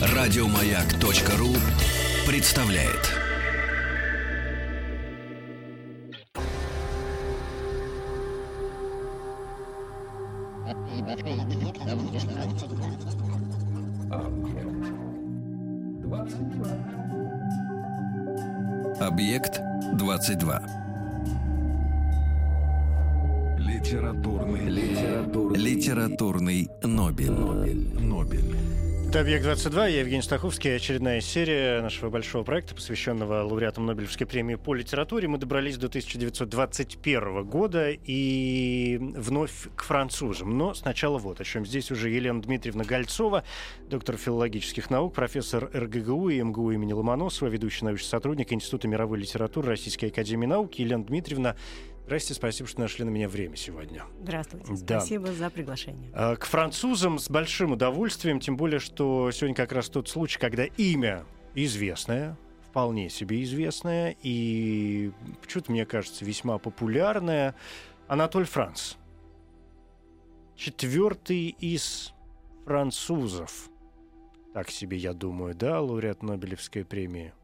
Радиомаяк.ру 0.00 1.54
представляет. 2.26 3.18
Объект 19.00 19.60
22. 19.94 20.60
Литературный, 23.58 24.67
литературный, 25.28 25.58
Литературный 25.58 26.68
Нобель. 26.82 27.30
Нобель. 27.30 28.00
Нобель. 28.00 28.56
Это 29.08 29.20
«Объект-22», 29.20 29.90
я 29.90 30.00
Евгений 30.00 30.20
Стаховский, 30.20 30.76
очередная 30.76 31.22
серия 31.22 31.80
нашего 31.80 32.10
большого 32.10 32.44
проекта, 32.44 32.74
посвященного 32.74 33.42
лауреатам 33.42 33.86
Нобелевской 33.86 34.26
премии 34.26 34.56
по 34.56 34.74
литературе. 34.74 35.28
Мы 35.28 35.38
добрались 35.38 35.78
до 35.78 35.86
1921 35.86 37.44
года 37.44 37.90
и 37.90 38.98
вновь 39.00 39.68
к 39.74 39.82
французам. 39.82 40.58
Но 40.58 40.74
сначала 40.74 41.16
вот 41.16 41.40
о 41.40 41.44
чем. 41.44 41.64
Здесь 41.64 41.90
уже 41.90 42.10
Елена 42.10 42.42
Дмитриевна 42.42 42.84
Гольцова, 42.84 43.44
доктор 43.88 44.18
филологических 44.18 44.90
наук, 44.90 45.14
профессор 45.14 45.70
РГГУ 45.72 46.28
и 46.28 46.42
МГУ 46.42 46.72
имени 46.72 46.92
Ломоносова, 46.92 47.48
ведущий 47.48 47.86
научный 47.86 48.08
сотрудник 48.08 48.52
Института 48.52 48.88
мировой 48.88 49.20
литературы 49.20 49.68
Российской 49.68 50.06
академии 50.06 50.46
наук. 50.46 50.74
Елена 50.74 51.04
Дмитриевна, 51.04 51.56
Здрасте, 52.08 52.32
спасибо, 52.32 52.66
что 52.66 52.80
нашли 52.80 53.04
на 53.04 53.10
меня 53.10 53.28
время 53.28 53.54
сегодня. 53.54 54.02
Здравствуйте, 54.22 54.72
Да. 54.86 54.98
спасибо 55.00 55.26
за 55.26 55.50
приглашение. 55.50 56.10
А, 56.14 56.36
К 56.36 56.46
французам 56.46 57.18
с 57.18 57.28
большим 57.28 57.72
удовольствием, 57.72 58.40
тем 58.40 58.56
более, 58.56 58.80
что 58.80 59.30
сегодня 59.30 59.54
как 59.54 59.72
раз 59.72 59.90
тот 59.90 60.08
случай, 60.08 60.38
когда 60.38 60.64
имя 60.64 61.26
известное, 61.54 62.38
вполне 62.70 63.10
себе 63.10 63.42
известное 63.42 64.16
и 64.22 65.12
почему-то, 65.42 65.70
мне 65.70 65.84
кажется, 65.84 66.24
весьма 66.24 66.56
популярное, 66.56 67.54
Анатоль 68.06 68.46
Франц. 68.46 68.94
Четвертый 70.56 71.48
из 71.60 72.14
французов. 72.64 73.68
Так 74.54 74.70
себе, 74.70 74.96
я 74.96 75.12
думаю, 75.12 75.54
да, 75.54 75.78
лауреат 75.82 76.22
Нобелевской 76.22 76.86
премии 76.86 77.34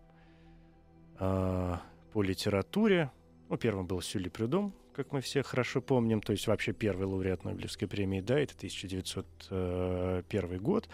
а, 1.18 1.82
по 2.14 2.22
литературе. 2.22 3.10
Ну, 3.48 3.56
первым 3.56 3.86
был 3.86 4.00
Сюли 4.00 4.28
Прюдом, 4.28 4.72
как 4.94 5.12
мы 5.12 5.20
все 5.20 5.42
хорошо 5.42 5.82
помним, 5.82 6.20
то 6.20 6.32
есть 6.32 6.46
вообще 6.46 6.72
первый 6.72 7.06
лауреат 7.06 7.44
Нобелевской 7.44 7.88
премии, 7.88 8.20
да, 8.20 8.38
это 8.38 8.54
1901 8.56 10.62
год. 10.62 10.88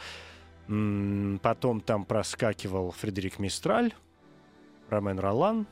М, 0.68 1.38
Потом 1.42 1.80
там 1.80 2.04
проскакивал 2.04 2.90
Фредерик 2.90 3.38
Мистраль, 3.38 3.92
Ромен 4.88 5.18
Ролан, 5.18 5.66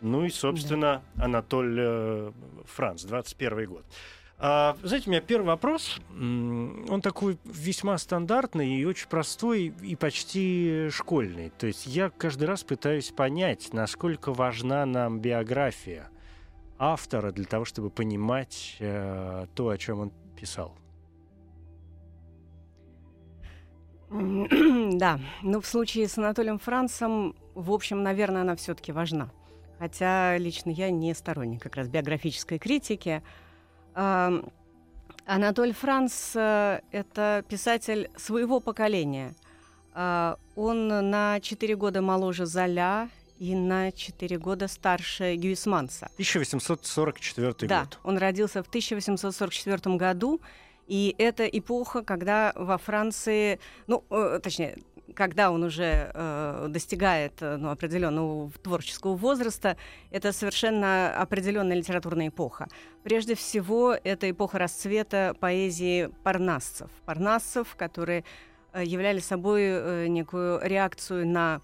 ну 0.00 0.24
и, 0.24 0.30
собственно, 0.30 1.02
Анатоль 1.16 1.76
э, 1.78 2.32
Франц, 2.64 3.04
21 3.04 3.68
год. 3.68 3.84
А, 4.40 4.76
знаете, 4.84 5.08
у 5.08 5.10
меня 5.10 5.20
первый 5.20 5.46
вопрос, 5.46 5.98
он 6.10 7.00
такой 7.02 7.38
весьма 7.44 7.98
стандартный 7.98 8.68
и 8.68 8.84
очень 8.84 9.08
простой 9.08 9.74
и 9.82 9.96
почти 9.96 10.88
школьный. 10.90 11.50
То 11.58 11.66
есть 11.66 11.86
я 11.86 12.10
каждый 12.10 12.44
раз 12.44 12.62
пытаюсь 12.62 13.10
понять, 13.10 13.72
насколько 13.72 14.32
важна 14.32 14.86
нам 14.86 15.18
биография 15.18 16.08
автора 16.78 17.32
для 17.32 17.46
того, 17.46 17.64
чтобы 17.64 17.90
понимать 17.90 18.76
э, 18.78 19.46
то, 19.56 19.68
о 19.70 19.76
чем 19.76 20.00
он 20.00 20.12
писал. 20.36 20.74
Да, 24.98 25.20
ну 25.42 25.60
в 25.60 25.66
случае 25.66 26.08
с 26.08 26.16
Анатолием 26.16 26.58
Францем, 26.58 27.34
в 27.54 27.72
общем, 27.72 28.02
наверное, 28.02 28.42
она 28.42 28.56
все-таки 28.56 28.92
важна. 28.92 29.30
Хотя 29.78 30.38
лично 30.38 30.70
я 30.70 30.90
не 30.90 31.14
сторонник 31.14 31.62
как 31.62 31.76
раз 31.76 31.88
биографической 31.88 32.58
критики. 32.58 33.22
Анатоль 35.26 35.72
Франц 35.74 36.32
э,— 36.34 36.80
это 36.92 37.44
писатель 37.48 38.10
своего 38.16 38.60
поколения. 38.60 39.34
А, 39.92 40.38
Он 40.56 40.88
на 41.10 41.40
4 41.40 41.76
года 41.76 42.00
моложе 42.00 42.46
Золя 42.46 43.10
и 43.38 43.54
на 43.54 43.92
4 43.92 44.38
года 44.38 44.68
старше 44.68 45.34
Гюисманса. 45.36 46.06
1844 46.14 47.68
Да, 47.68 47.80
год. 47.84 47.98
он 48.04 48.18
родился 48.18 48.62
в 48.62 48.68
1844 48.68 49.96
году, 49.96 50.40
и 50.86 51.14
это 51.18 51.44
эпоха, 51.46 52.02
когда 52.02 52.52
во 52.56 52.78
Франции, 52.78 53.58
ну, 53.86 54.04
э, 54.10 54.40
точнее, 54.42 54.78
когда 55.14 55.50
он 55.50 55.62
уже 55.62 56.10
э, 56.12 56.66
достигает 56.68 57.34
э, 57.40 57.56
ну, 57.56 57.70
определенного 57.70 58.50
творческого 58.62 59.16
возраста, 59.16 59.76
это 60.10 60.32
совершенно 60.32 61.14
определенная 61.20 61.76
литературная 61.76 62.28
эпоха. 62.28 62.68
Прежде 63.02 63.34
всего, 63.34 63.96
это 64.02 64.30
эпоха 64.30 64.58
расцвета 64.58 65.34
поэзии 65.40 66.10
парнасцев. 66.22 66.90
Парнасцев, 67.04 67.74
которые 67.76 68.24
э, 68.72 68.84
являли 68.84 69.20
собой 69.20 69.62
э, 69.64 70.06
некую 70.08 70.60
реакцию 70.62 71.26
на 71.26 71.60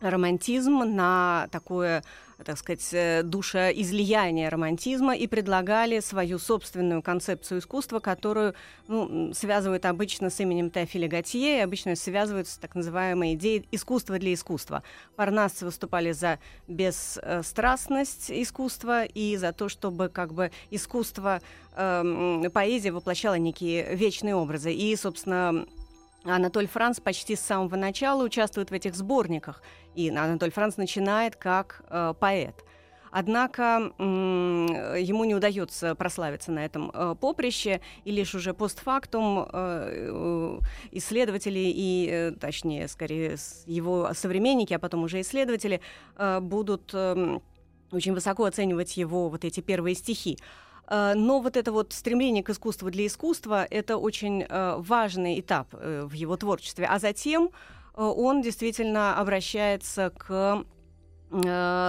романтизм, 0.00 0.78
на 0.84 1.48
такое, 1.50 2.02
так 2.44 2.58
сказать, 2.58 2.88
э, 2.92 3.22
душеизлияние 3.22 4.48
романтизма 4.48 5.14
и 5.14 5.26
предлагали 5.26 6.00
свою 6.00 6.38
собственную 6.38 7.02
концепцию 7.02 7.60
искусства, 7.60 8.00
которую 8.00 8.54
ну, 8.88 9.32
связывают 9.34 9.84
обычно 9.84 10.30
с 10.30 10.40
именем 10.40 10.70
Теофиля 10.70 11.08
Готье, 11.08 11.58
и 11.58 11.60
обычно 11.60 11.96
связывают 11.96 12.48
с 12.48 12.56
так 12.56 12.74
называемой 12.74 13.34
идеей 13.34 13.66
искусства 13.70 14.18
для 14.18 14.34
искусства. 14.34 14.82
Парнасцы 15.16 15.64
выступали 15.64 16.12
за 16.12 16.38
бесстрастность 16.66 18.30
искусства 18.30 19.04
и 19.04 19.36
за 19.36 19.52
то, 19.52 19.68
чтобы 19.68 20.08
как 20.08 20.32
бы 20.32 20.50
искусство, 20.70 21.40
эм, 21.76 22.50
поэзия 22.50 22.92
воплощала 22.92 23.34
некие 23.34 23.94
вечные 23.94 24.34
образы. 24.34 24.72
И, 24.72 24.96
собственно, 24.96 25.66
Анатоль 26.24 26.66
Франц 26.66 27.00
почти 27.00 27.36
с 27.36 27.40
самого 27.40 27.76
начала 27.76 28.22
участвует 28.22 28.70
в 28.70 28.74
этих 28.74 28.94
сборниках. 28.94 29.62
И 29.94 30.10
Анатоль 30.10 30.50
Франц 30.50 30.76
начинает 30.76 31.36
как 31.36 31.82
э, 31.88 32.14
поэт. 32.18 32.64
Однако 33.12 33.92
ему 33.98 35.24
не 35.24 35.34
удается 35.34 35.96
прославиться 35.96 36.52
на 36.52 36.64
этом 36.64 36.92
э, 36.94 37.16
поприще, 37.20 37.80
и 38.04 38.12
лишь 38.12 38.34
уже 38.36 38.54
постфактум 38.54 39.40
э, 39.40 39.46
э, 39.52 40.58
исследователи 40.92 41.58
и, 41.58 42.08
э, 42.08 42.32
точнее, 42.32 42.86
скорее, 42.86 43.36
его 43.66 44.10
современники, 44.14 44.74
а 44.74 44.78
потом 44.78 45.02
уже 45.02 45.20
исследователи 45.22 45.80
э, 46.16 46.40
будут 46.40 46.94
эм, 46.94 47.42
очень 47.90 48.14
высоко 48.14 48.44
оценивать 48.44 48.96
его 48.96 49.28
вот 49.28 49.44
эти 49.44 49.60
первые 49.60 49.96
стихи. 49.96 50.38
Э, 50.90 51.14
Но 51.14 51.40
вот 51.40 51.56
это 51.56 51.72
вот 51.72 51.92
стремление 51.92 52.42
к 52.42 52.50
искусству 52.50 52.90
для 52.90 53.06
искусства— 53.06 53.64
это 53.70 53.96
очень 53.96 54.42
э, 54.42 54.74
важный 54.78 55.40
этап 55.40 55.68
э, 55.72 56.02
в 56.04 56.12
его 56.12 56.36
творчестве. 56.36 56.86
А 56.86 56.98
затем 56.98 57.50
он 57.94 58.40
действительно 58.40 59.18
обращается 59.18 60.10
к 60.10 60.64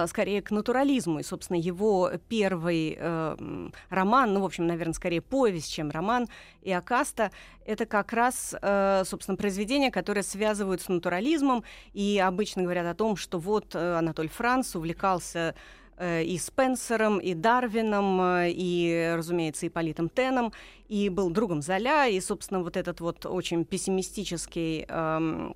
скорее 0.06 0.40
к 0.40 0.52
натурализму. 0.52 1.18
И, 1.18 1.24
собственно, 1.24 1.56
его 1.56 2.12
первый 2.28 2.96
э, 2.96 3.70
роман, 3.88 4.32
ну, 4.34 4.40
в 4.40 4.44
общем, 4.44 4.68
наверное, 4.68 4.94
скорее 4.94 5.20
повесть, 5.20 5.72
чем 5.72 5.90
роман, 5.90 6.28
Иокаста, 6.62 7.32
это 7.64 7.84
как 7.84 8.12
раз, 8.12 8.54
э, 8.62 9.02
собственно, 9.04 9.36
произведения, 9.36 9.90
которые 9.90 10.22
связывают 10.22 10.80
с 10.82 10.88
натурализмом, 10.88 11.64
и 11.92 12.22
обычно 12.24 12.62
говорят 12.62 12.86
о 12.86 12.94
том, 12.94 13.16
что 13.16 13.40
вот 13.40 13.74
Анатоль 13.74 14.28
Франц 14.28 14.76
увлекался 14.76 15.56
и 16.02 16.38
Спенсером, 16.38 17.18
и 17.18 17.34
Дарвином, 17.34 18.20
э, 18.20 18.50
и, 18.50 19.14
разумеется, 19.16 19.66
и 19.66 19.68
Политом 19.68 20.08
Теном, 20.08 20.52
и 20.88 21.08
был 21.08 21.30
другом 21.30 21.62
Золя, 21.62 22.08
и, 22.08 22.20
собственно, 22.20 22.60
вот 22.62 22.76
этот 22.76 23.00
вот 23.00 23.24
очень 23.24 23.64
пессимистический 23.64 24.84
эм, 24.88 25.54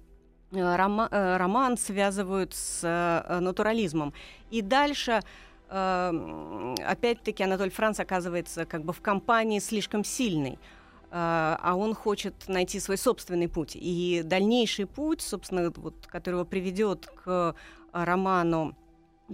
э, 0.52 0.76
рома- 0.76 1.08
э, 1.10 1.36
роман 1.36 1.76
связывают 1.76 2.54
с 2.54 2.80
э, 2.84 3.40
натурализмом. 3.40 4.12
И 4.50 4.62
дальше 4.62 5.20
э, 5.68 6.10
м, 6.12 6.74
опять-таки 6.86 7.42
Анатоль 7.42 7.70
Франц 7.70 7.98
оказывается 7.98 8.64
как 8.66 8.84
бы 8.84 8.92
в 8.92 9.00
компании 9.00 9.58
слишком 9.58 10.04
сильной. 10.04 10.58
Э, 11.10 11.56
а 11.60 11.74
он 11.76 11.94
хочет 11.94 12.34
найти 12.46 12.78
свой 12.78 12.98
собственный 12.98 13.48
путь. 13.48 13.72
И 13.74 14.22
дальнейший 14.24 14.86
путь, 14.86 15.22
собственно, 15.22 15.72
вот, 15.76 16.06
который 16.06 16.36
его 16.36 16.44
приведет 16.44 17.06
к 17.06 17.22
э, 17.26 17.52
роману 17.92 18.76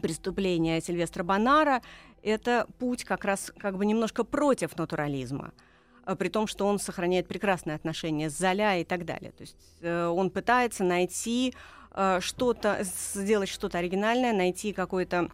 «Преступление 0.00 0.80
Сильвестра 0.80 1.22
Бонара», 1.22 1.82
это 2.22 2.66
путь 2.78 3.04
как 3.04 3.24
раз 3.24 3.52
как 3.58 3.76
бы 3.76 3.84
немножко 3.84 4.24
против 4.24 4.76
натурализма 4.76 5.52
э, 6.06 6.16
при 6.16 6.28
том, 6.28 6.46
что 6.46 6.66
он 6.66 6.78
сохраняет 6.78 7.28
прекрасные 7.28 7.74
отношения 7.74 8.30
с 8.30 8.38
Золя 8.38 8.78
и 8.78 8.84
так 8.84 9.04
далее. 9.04 9.32
То 9.32 9.42
есть 9.42 9.56
э, 9.80 10.06
он 10.06 10.30
пытается 10.30 10.84
найти 10.84 11.54
э, 11.92 12.20
что-то, 12.20 12.78
сделать 12.82 13.48
что-то 13.48 13.78
оригинальное, 13.78 14.32
найти 14.32 14.72
какой-то 14.72 15.30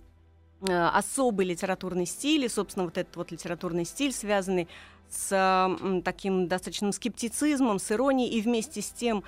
особый 0.60 1.46
литературный 1.46 2.04
стиль, 2.04 2.44
и, 2.44 2.48
собственно, 2.48 2.84
вот 2.84 2.98
этот 2.98 3.14
вот 3.14 3.30
литературный 3.30 3.84
стиль, 3.84 4.12
связанный 4.12 4.66
с 5.08 6.02
таким 6.04 6.48
достаточным 6.48 6.90
скептицизмом, 6.90 7.78
с 7.78 7.92
иронией 7.92 8.28
и 8.28 8.40
вместе 8.40 8.82
с 8.82 8.90
тем 8.90 9.22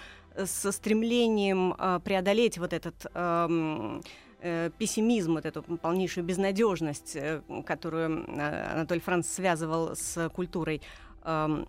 со 0.45 0.73
стремлением 0.73 1.77
преодолеть 2.03 2.59
вот 2.59 2.73
этот 2.73 3.07
эм, 3.15 4.03
э, 4.41 4.71
пессимизм, 4.79 5.35
вот 5.35 5.47
эту 5.47 5.63
полнейшую 5.63 6.25
безнадежность, 6.25 7.17
э, 7.17 7.43
которую 7.67 8.25
э, 8.27 8.73
Анатолий 8.73 9.01
Франц 9.01 9.29
связывал 9.29 9.95
с 9.95 10.29
культурой. 10.31 10.83
эм, 11.25 11.69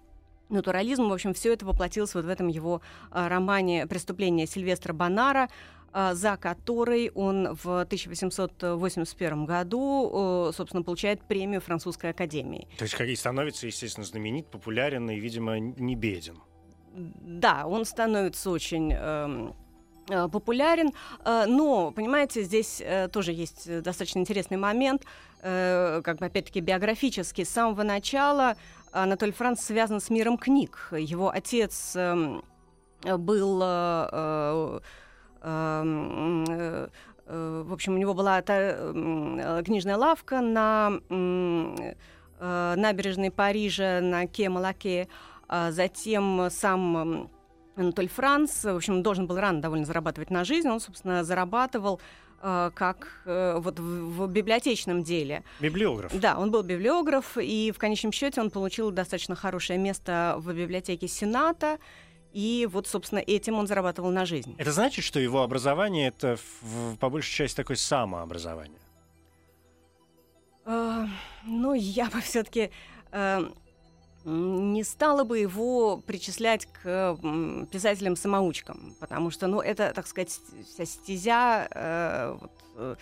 Натурализм, 0.52 1.08
в 1.08 1.14
общем, 1.14 1.34
все 1.34 1.54
это 1.54 1.66
воплотилось 1.66 2.14
вот 2.14 2.26
в 2.26 2.30
этом 2.30 2.50
его 2.50 2.82
э, 3.12 3.28
романе 3.28 3.88
«Преступление 3.88 4.46
Сильвестра 4.46 4.92
Бонара», 4.92 5.50
э, 5.94 6.14
за 6.14 6.36
который 6.36 7.10
он 7.16 7.56
в 7.56 7.82
1881 7.82 9.46
году, 9.46 10.50
э, 10.50 10.52
собственно, 10.54 10.84
получает 10.84 11.22
премию 11.24 11.62
Французской 11.62 12.10
академии. 12.10 12.68
То 12.78 12.84
есть, 12.84 12.96
как 12.96 13.08
и 13.08 13.16
становится, 13.16 13.66
естественно, 13.66 14.06
знаменит, 14.06 14.48
популярен 14.48 15.10
и, 15.10 15.18
видимо, 15.18 15.58
не 15.58 15.96
беден. 15.96 16.42
Да, 16.94 17.66
он 17.66 17.86
становится 17.86 18.50
очень 18.50 18.92
эм, 18.92 19.48
э, 19.48 19.52
популярен, 20.08 20.92
э, 21.24 21.46
но, 21.48 21.92
понимаете, 21.92 22.44
здесь 22.44 22.82
э, 22.84 23.08
тоже 23.08 23.32
есть 23.32 23.68
э, 23.68 23.82
достаточно 23.82 24.20
интересный 24.20 24.58
момент, 24.58 25.04
э, 25.42 26.02
как 26.04 26.18
бы, 26.18 26.26
опять-таки, 26.26 26.60
биографический. 26.60 27.46
С 27.46 27.50
самого 27.50 27.84
начала 27.84 28.56
Анатолий 28.92 29.32
Франц 29.32 29.62
связан 29.62 30.00
с 30.02 30.10
миром 30.10 30.38
книг. 30.38 30.90
Его 30.92 31.30
отец 31.30 31.96
эм, 31.96 32.44
был... 33.04 33.62
э, 33.64 34.10
э, 34.12 34.80
эм, 35.44 36.46
э, 36.50 36.88
э, 37.28 37.64
в 37.66 37.74
общем, 37.74 37.94
у 37.94 37.98
него 37.98 38.14
была 38.14 38.42
та, 38.42 38.56
м, 38.56 39.40
э, 39.40 39.64
книжная 39.64 39.98
лавка 39.98 40.42
на 40.42 41.00
э, 41.10 41.94
набережной 42.76 43.32
Парижа, 43.32 44.00
на 44.02 44.28
Ке-Малаке. 44.28 45.08
А 45.48 45.72
затем 45.72 46.50
сам 46.50 47.30
Анатоль 47.82 48.08
Франц, 48.08 48.64
в 48.64 48.76
общем, 48.76 49.04
должен 49.04 49.28
был 49.28 49.38
рано 49.38 49.62
довольно 49.62 49.86
зарабатывать 49.86 50.30
на 50.30 50.44
жизнь. 50.44 50.68
Он, 50.70 50.80
собственно, 50.80 51.24
зарабатывал 51.24 52.00
э, 52.42 52.72
как 52.74 53.08
э, 53.26 53.58
вот 53.60 53.80
в, 53.80 54.26
в 54.26 54.32
библиотечном 54.32 55.04
деле. 55.04 55.44
Библиограф. 55.60 56.18
Да, 56.20 56.38
он 56.40 56.52
был 56.52 56.64
библиограф, 56.64 57.38
и 57.38 57.72
в 57.76 57.78
конечном 57.78 58.12
счете 58.12 58.40
он 58.42 58.50
получил 58.52 58.92
достаточно 58.92 59.36
хорошее 59.36 59.78
место 59.80 60.36
в 60.38 60.54
библиотеке 60.54 61.08
Сената. 61.08 61.78
И 62.34 62.68
вот, 62.72 62.88
собственно, 62.88 63.20
этим 63.20 63.56
он 63.56 63.68
зарабатывал 63.68 64.10
на 64.10 64.26
жизнь. 64.26 64.56
Это 64.58 64.72
значит, 64.72 65.04
что 65.04 65.20
его 65.20 65.42
образование 65.44 66.08
это 66.08 66.38
в- 66.62 66.96
по 66.98 67.10
большей 67.10 67.32
части 67.34 67.58
такое 67.58 67.76
самообразование. 67.76 68.80
Э, 70.66 71.06
Ну, 71.46 71.74
я 71.74 72.06
бы 72.06 72.22
все-таки 72.22 72.70
не 74.24 74.84
стала 74.84 75.24
бы 75.24 75.40
его 75.40 75.98
причислять 75.98 76.68
к 76.68 77.18
писателям-самоучкам, 77.72 78.96
потому 79.00 79.32
что, 79.32 79.48
ну, 79.48 79.62
это, 79.62 79.92
так 79.94 80.08
сказать, 80.08 80.40
вся 80.68 80.86
стезя, 80.86 81.68
э, 81.72 82.38
вот, 82.40 82.98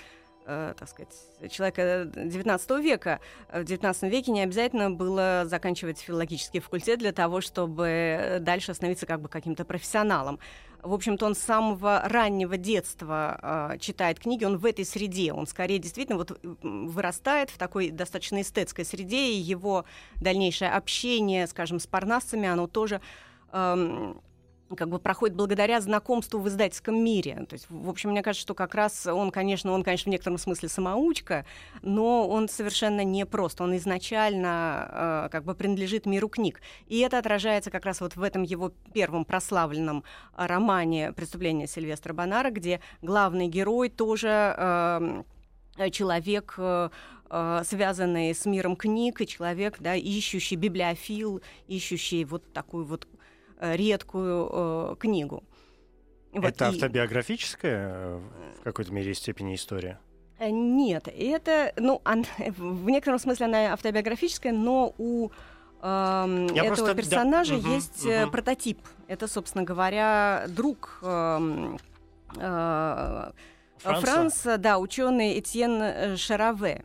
э, 0.49 0.71
э, 0.71 0.73
так 0.77 0.89
сказать, 0.89 1.13
человека 1.51 2.09
19 2.15 2.69
века. 2.83 3.19
В 3.53 3.63
19 3.63 4.03
веке 4.03 4.31
не 4.31 4.41
обязательно 4.41 4.91
было 4.91 5.43
заканчивать 5.45 5.99
филологический 5.99 6.59
факультет 6.59 6.99
для 6.99 7.11
того, 7.11 7.41
чтобы 7.41 8.39
дальше 8.41 8.73
становиться 8.73 9.05
как 9.05 9.21
бы 9.21 9.29
каким-то 9.29 9.65
профессионалом. 9.65 10.39
В 10.81 10.93
общем-то, 10.93 11.25
он 11.25 11.35
с 11.35 11.39
самого 11.39 12.01
раннего 12.05 12.55
детства 12.55 13.73
э, 13.73 13.77
читает 13.79 14.19
книги, 14.19 14.45
он 14.45 14.57
в 14.57 14.65
этой 14.65 14.85
среде, 14.85 15.33
он 15.33 15.45
скорее 15.45 15.77
действительно 15.77 16.17
вот 16.17 16.39
вырастает 16.63 17.49
в 17.49 17.57
такой 17.57 17.89
достаточно 17.89 18.41
эстетской 18.41 18.85
среде, 18.85 19.33
и 19.33 19.35
его 19.35 19.83
дальнейшее 20.15 20.71
общение, 20.71 21.47
скажем, 21.47 21.79
с 21.79 21.87
парнасцами, 21.87 22.47
оно 22.47 22.67
тоже 22.67 23.01
эм, 23.51 24.21
как 24.75 24.89
бы 24.89 24.99
проходит 24.99 25.35
благодаря 25.35 25.81
знакомству 25.81 26.39
в 26.39 26.47
издательском 26.47 26.95
мире. 27.03 27.45
То 27.49 27.53
есть, 27.53 27.65
в 27.69 27.89
общем, 27.89 28.11
мне 28.11 28.21
кажется, 28.21 28.41
что 28.41 28.53
как 28.53 28.75
раз 28.75 29.07
он, 29.07 29.31
конечно, 29.31 29.71
он, 29.71 29.83
конечно, 29.83 30.09
в 30.09 30.11
некотором 30.11 30.37
смысле 30.37 30.69
самоучка, 30.69 31.45
но 31.81 32.27
он 32.27 32.49
совершенно 32.49 33.03
не 33.03 33.25
прост. 33.25 33.61
Он 33.61 33.75
изначально 33.77 35.25
э, 35.25 35.29
как 35.31 35.43
бы 35.43 35.55
принадлежит 35.55 36.05
миру 36.05 36.29
книг. 36.29 36.61
И 36.87 36.99
это 36.99 37.17
отражается 37.17 37.71
как 37.71 37.85
раз 37.85 38.01
вот 38.01 38.15
в 38.15 38.23
этом 38.23 38.43
его 38.43 38.71
первом 38.93 39.25
прославленном 39.25 40.03
э, 40.37 40.45
романе 40.45 41.13
«Преступление 41.13 41.67
Сильвестра 41.67 42.13
Бонара», 42.13 42.51
где 42.51 42.81
главный 43.01 43.47
герой 43.47 43.89
тоже 43.89 44.55
э, 44.57 45.89
человек... 45.91 46.55
Э, 46.57 46.89
связанный 47.63 48.33
с 48.33 48.47
миром 48.47 48.75
книг, 48.75 49.21
и 49.21 49.27
человек, 49.27 49.77
да, 49.79 49.93
ищущий 49.93 50.55
библиофил, 50.55 51.43
ищущий 51.67 52.25
вот 52.25 52.51
такую 52.53 52.85
вот 52.85 53.07
редкую 53.59 54.49
э, 54.51 54.95
книгу. 54.99 55.43
Вот, 56.31 56.45
это 56.45 56.67
автобиографическая 56.67 57.89
э, 57.91 58.19
в 58.59 58.63
какой-то 58.63 58.93
мере 58.93 59.13
степени 59.13 59.55
история. 59.55 59.99
Э, 60.39 60.49
Нет, 60.49 61.07
это, 61.07 61.73
ну, 61.77 62.01
он- 62.05 62.25
в 62.57 62.89
некотором 62.89 63.19
смысле 63.19 63.47
она 63.47 63.73
автобиографическая, 63.73 64.53
но 64.53 64.93
у 64.97 65.29
Я 65.81 66.25
этого 66.25 66.67
просто- 66.67 66.85
да, 66.87 66.93
персонажа 66.93 67.53
мгм, 67.55 67.71
есть 67.73 68.05
э, 68.05 68.23
мгм. 68.23 68.31
прототип. 68.31 68.79
Это, 69.07 69.27
собственно 69.27 69.63
говоря, 69.63 70.45
друг 70.49 70.99
эм, 71.03 71.79
э, 72.35 73.31
Франца? 73.77 74.01
Франца, 74.05 74.57
да, 74.57 74.77
ученый 74.77 75.39
Этьен 75.39 75.81
э, 75.81 76.17
Шараве, 76.17 76.83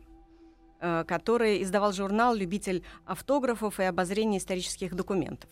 э, 0.79 1.03
который 1.05 1.61
издавал 1.61 1.91
журнал 1.91 2.33
«Любитель 2.35 2.83
автографов 3.05 3.81
и 3.81 3.83
обозрения 3.83 4.37
исторических 4.37 4.95
документов». 4.95 5.49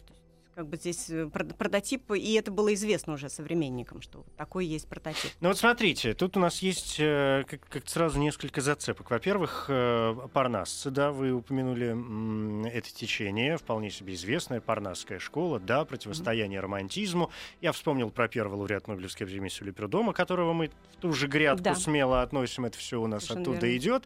Как 0.55 0.67
бы 0.67 0.77
здесь 0.77 1.09
э, 1.09 1.25
прот- 1.33 1.55
прототип, 1.55 2.11
и 2.11 2.33
это 2.33 2.51
было 2.51 2.71
известно 2.75 3.13
уже 3.13 3.27
современникам, 3.27 4.01
что 4.01 4.23
такой 4.37 4.67
есть 4.67 4.87
прототип. 4.87 5.31
Ну 5.41 5.47
вот 5.47 5.57
смотрите, 5.57 6.13
тут 6.13 6.37
у 6.37 6.39
нас 6.39 6.61
есть 6.61 6.97
э, 6.99 7.43
как, 7.49 7.61
как 7.67 7.89
сразу 7.89 8.19
несколько 8.19 8.61
зацепок. 8.61 9.09
Во-первых, 9.09 9.65
э, 9.69 10.15
парнасцы, 10.31 10.91
да, 10.91 11.11
вы 11.11 11.31
упомянули 11.31 12.69
это 12.69 12.93
течение, 12.93 13.57
вполне 13.57 13.89
себе 13.89 14.13
известная 14.13 14.61
парнасская 14.61 15.17
школа, 15.17 15.59
да, 15.59 15.85
противостояние 15.85 16.59
романтизму. 16.59 17.31
Я 17.61 17.71
вспомнил 17.71 18.11
про 18.11 18.27
первого 18.27 18.57
лауреата 18.57 18.91
Нобелевской 18.91 19.25
премии 19.25 19.49
Сюли 19.49 19.71
Прюдома, 19.71 20.13
которого 20.13 20.53
мы 20.53 20.67
в 20.67 21.01
ту 21.01 21.13
же 21.13 21.25
грядку 21.27 21.63
Да. 21.63 21.75
смело 21.75 22.21
относим, 22.21 22.65
это 22.65 22.77
все 22.77 23.01
у 23.01 23.07
нас 23.07 23.23
Совершенно 23.23 23.41
оттуда 23.41 23.65
верно. 23.65 23.77
идет. 23.77 24.03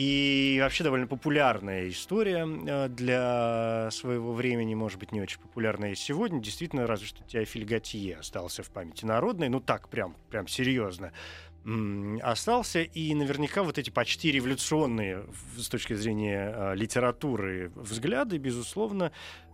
И 0.00 0.58
вообще 0.62 0.82
довольно 0.82 1.06
популярная 1.06 1.90
история 1.90 2.46
э, 2.48 2.88
для 2.88 3.90
своего 3.90 4.32
времени, 4.32 4.74
может 4.74 4.98
быть, 4.98 5.12
не 5.12 5.20
очень 5.20 5.38
популярная 5.38 5.94
сегодня. 5.94 6.40
Действительно, 6.40 6.86
разве 6.86 7.06
что 7.06 7.22
Теофиль 7.24 7.66
Готье 7.66 8.16
остался 8.16 8.62
в 8.62 8.70
памяти 8.70 9.04
народной. 9.04 9.50
Ну 9.50 9.60
так, 9.60 9.90
прям, 9.90 10.16
прям 10.30 10.48
серьезно 10.48 11.12
остался. 12.22 12.80
И 12.80 13.14
наверняка 13.14 13.62
вот 13.62 13.76
эти 13.76 13.90
почти 13.90 14.32
революционные 14.32 15.26
с 15.58 15.68
точки 15.68 15.92
зрения 15.92 16.50
э, 16.56 16.74
литературы 16.76 17.70
взгляды, 17.74 18.38
безусловно, 18.38 19.12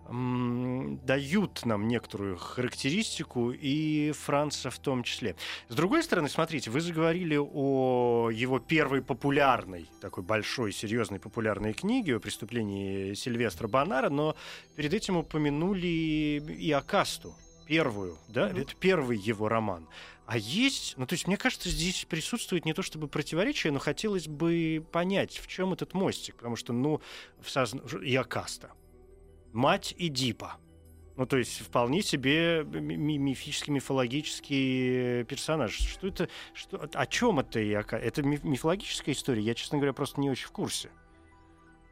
дают 0.09 1.65
нам 1.65 1.89
некоторую 1.89 2.37
характеристику, 2.37 3.51
и 3.51 4.13
Франца 4.13 4.71
в 4.71 4.79
том 4.79 5.03
числе. 5.03 5.37
С 5.69 5.75
другой 5.75 6.03
стороны, 6.03 6.29
смотрите, 6.29 6.71
вы 6.71 6.81
заговорили 6.81 7.37
о 7.37 8.31
его 8.31 8.59
первой 8.59 9.03
популярной, 9.03 9.89
такой 10.01 10.23
большой, 10.23 10.73
серьезной 10.73 11.19
популярной 11.19 11.73
книге 11.73 12.17
о 12.17 12.21
преступлении 12.21 13.15
Сильвестра 13.15 13.69
Бонара, 13.69 14.09
но 14.11 14.37
перед 14.77 14.95
этим 14.95 15.17
упомянули 15.17 15.87
и 15.87 16.71
Акасту, 16.73 17.35
первую, 17.67 18.17
да, 18.29 18.49
Мгм. 18.49 18.59
это 18.59 18.75
первый 18.79 19.19
его 19.19 19.49
роман. 19.49 19.89
А 20.27 20.39
есть, 20.39 20.95
ну 20.97 21.07
то 21.07 21.15
есть 21.15 21.29
мне 21.29 21.37
кажется, 21.37 21.69
здесь 21.69 22.05
присутствует 22.09 22.65
не 22.65 22.75
то 22.75 22.83
чтобы 22.83 23.07
противоречие, 23.07 23.73
но 23.73 23.79
хотелось 23.79 24.27
бы 24.27 24.85
понять, 24.91 25.39
в 25.39 25.47
чем 25.47 25.73
этот 25.73 25.95
мостик, 25.95 26.37
потому 26.37 26.57
что, 26.57 26.73
ну, 26.73 27.01
в 27.41 27.49
созна... 27.49 27.81
и 28.03 28.15
Акаста, 28.17 28.73
мать 29.57 29.95
и 29.97 30.09
Дипа. 30.09 30.57
Ну, 31.17 31.25
то 31.27 31.39
есть 31.39 31.61
вполне 31.63 32.03
себе 32.03 32.63
ми- 32.65 32.97
ми- 32.97 33.19
мифический, 33.19 33.73
мифологический 33.73 35.25
персонаж. 35.25 35.73
Что 35.73 36.09
это? 36.09 36.29
Что, 36.53 36.89
о 36.93 37.07
чем 37.07 37.39
это? 37.39 37.59
Это 37.59 38.23
миф- 38.23 38.45
мифологическая 38.45 39.15
история? 39.15 39.43
Я, 39.43 39.55
честно 39.55 39.79
говоря, 39.79 39.95
просто 39.95 40.21
не 40.21 40.31
очень 40.31 40.47
в 40.47 40.51
курсе. 40.53 40.91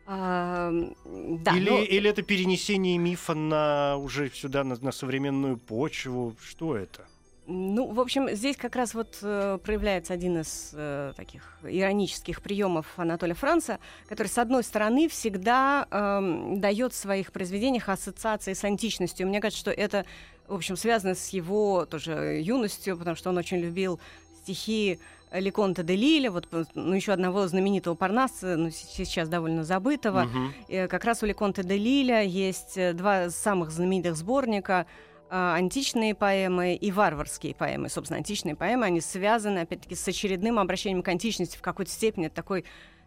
А, 0.06 0.70
да, 1.06 1.56
или, 1.56 1.70
ну, 1.70 1.82
или 1.82 2.10
это 2.10 2.22
перенесение 2.22 2.98
мифа 2.98 3.34
на 3.34 3.96
уже 3.96 4.28
сюда, 4.28 4.62
на, 4.62 4.76
на 4.76 4.92
современную 4.92 5.56
почву? 5.56 6.36
Что 6.42 6.76
это? 6.76 7.08
Ну, 7.46 7.92
в 7.92 8.00
общем, 8.00 8.30
здесь 8.30 8.56
как 8.56 8.74
раз 8.74 8.94
вот 8.94 9.18
э, 9.20 9.58
проявляется 9.62 10.14
один 10.14 10.40
из 10.40 10.70
э, 10.72 11.12
таких 11.14 11.42
иронических 11.62 12.40
приемов 12.40 12.86
Анатолия 12.96 13.34
Франца, 13.34 13.78
который, 14.08 14.28
с 14.28 14.38
одной 14.38 14.64
стороны, 14.64 15.08
всегда 15.08 15.86
эм, 15.90 16.58
дает 16.60 16.94
в 16.94 16.96
своих 16.96 17.32
произведениях 17.32 17.90
ассоциации 17.90 18.54
с 18.54 18.64
античностью. 18.64 19.26
Мне 19.26 19.40
кажется, 19.40 19.60
что 19.60 19.70
это, 19.70 20.06
в 20.48 20.54
общем, 20.54 20.76
связано 20.76 21.14
с 21.14 21.28
его 21.30 21.84
тоже 21.84 22.40
юностью, 22.42 22.96
потому 22.96 23.14
что 23.14 23.28
он 23.28 23.36
очень 23.36 23.58
любил 23.58 24.00
стихи 24.42 24.98
Леконта 25.30 25.82
де 25.82 25.96
Лиля, 25.96 26.30
вот 26.30 26.48
ну, 26.74 26.94
еще 26.94 27.12
одного 27.12 27.46
знаменитого 27.46 27.94
парнаса, 27.94 28.56
ну, 28.56 28.70
сейчас 28.70 29.28
довольно 29.28 29.64
забытого. 29.64 30.24
Мгм. 30.24 30.88
Как 30.88 31.04
раз 31.04 31.22
у 31.22 31.26
Леконта 31.26 31.62
де 31.62 31.76
Лиля 31.76 32.22
есть 32.22 32.78
э, 32.78 32.92
два 32.92 33.30
самых 33.30 33.70
знаменитых 33.70 34.16
сборника 34.16 34.86
античные 35.34 36.14
поэмы 36.14 36.74
и 36.74 36.92
варварские 36.92 37.54
поэмы. 37.54 37.88
Собственно, 37.88 38.18
античные 38.18 38.54
поэмы, 38.54 38.86
они 38.86 39.00
связаны, 39.00 39.60
опять-таки, 39.60 39.96
с 39.96 40.06
очередным 40.06 40.58
обращением 40.58 41.02
к 41.02 41.08
античности 41.08 41.56
в 41.56 41.62
какой-то 41.62 41.90
степени. 41.90 42.26
Это 42.26 42.36
такой, 42.36 42.64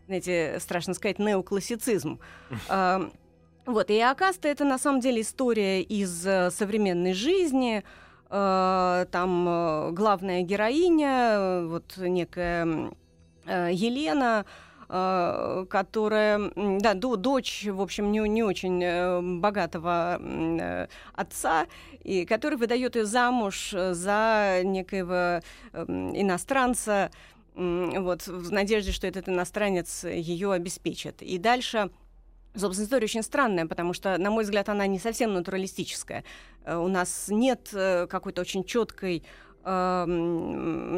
знаете, 0.07 0.57
страшно 0.59 0.93
сказать, 0.93 1.19
неоклассицизм. 1.19 2.19
А, 2.69 3.09
Вот, 3.65 3.89
и 3.89 3.99
Акаста— 3.99 4.47
это, 4.49 4.65
на 4.65 4.77
самом 4.77 4.99
деле, 5.01 5.21
история 5.21 5.81
из 5.81 6.25
э, 6.25 6.51
современной 6.51 7.13
жизни. 7.13 7.83
Э, 8.29 9.05
Там 9.11 9.47
э, 9.47 9.91
главная 9.91 10.41
героиня, 10.41 11.31
э, 11.31 11.67
вот 11.67 11.97
некая 11.97 12.91
Елена, 13.45 14.45
которая, 14.87 16.39
м, 16.55 16.79
да, 16.79 16.93
до- 16.93 17.15
дочь, 17.17 17.65
в 17.69 17.81
общем, 17.81 18.11
не, 18.11 18.19
не 18.29 18.43
очень 18.43 18.81
э, 18.83 19.21
богатого 19.21 20.17
э, 20.21 20.87
отца, 21.13 21.67
и 22.03 22.25
который 22.25 22.57
выдает 22.57 22.95
ее 22.95 23.05
замуж 23.05 23.73
э, 23.73 23.93
за 23.93 24.61
некоего 24.63 25.41
иностранца, 25.73 27.11
вот, 27.55 28.27
в 28.27 28.51
надежде, 28.51 28.91
что 28.91 29.07
этот 29.07 29.27
иностранец 29.29 30.03
ее 30.03 30.53
обеспечит. 30.53 31.21
И 31.21 31.37
дальше 31.37 31.89
Собственно, 32.55 32.85
история 32.85 33.03
очень 33.05 33.21
странная, 33.21 33.67
потому 33.67 33.93
что, 33.93 34.17
на 34.17 34.31
мой 34.31 34.43
взгляд, 34.43 34.67
она 34.69 34.87
не 34.87 34.97
совсем 34.97 35.31
натуралистическая. 35.33 36.23
Э, 36.65 36.77
У 36.77 36.87
нас 36.87 37.27
нет 37.29 37.69
э, 37.73 38.07
какой-то 38.07 38.41
очень 38.41 38.63
четкой 38.63 39.21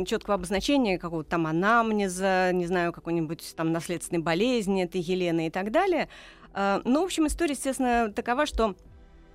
четкого 0.06 0.36
обозначения 0.36 1.00
какого-то 1.00 1.30
там 1.30 1.48
анамнеза, 1.48 2.52
не 2.54 2.68
знаю, 2.68 2.94
какой-нибудь 2.94 3.54
там 3.56 3.72
наследственной 3.72 4.22
болезни 4.22 4.84
этой 4.84 5.02
Елены 5.02 5.48
и 5.48 5.50
так 5.50 5.72
далее. 5.72 6.08
Э, 6.54 6.82
Но, 6.86 7.02
в 7.02 7.06
общем, 7.06 7.26
история, 7.28 7.54
естественно, 7.54 8.12
такова, 8.14 8.46
что 8.46 8.76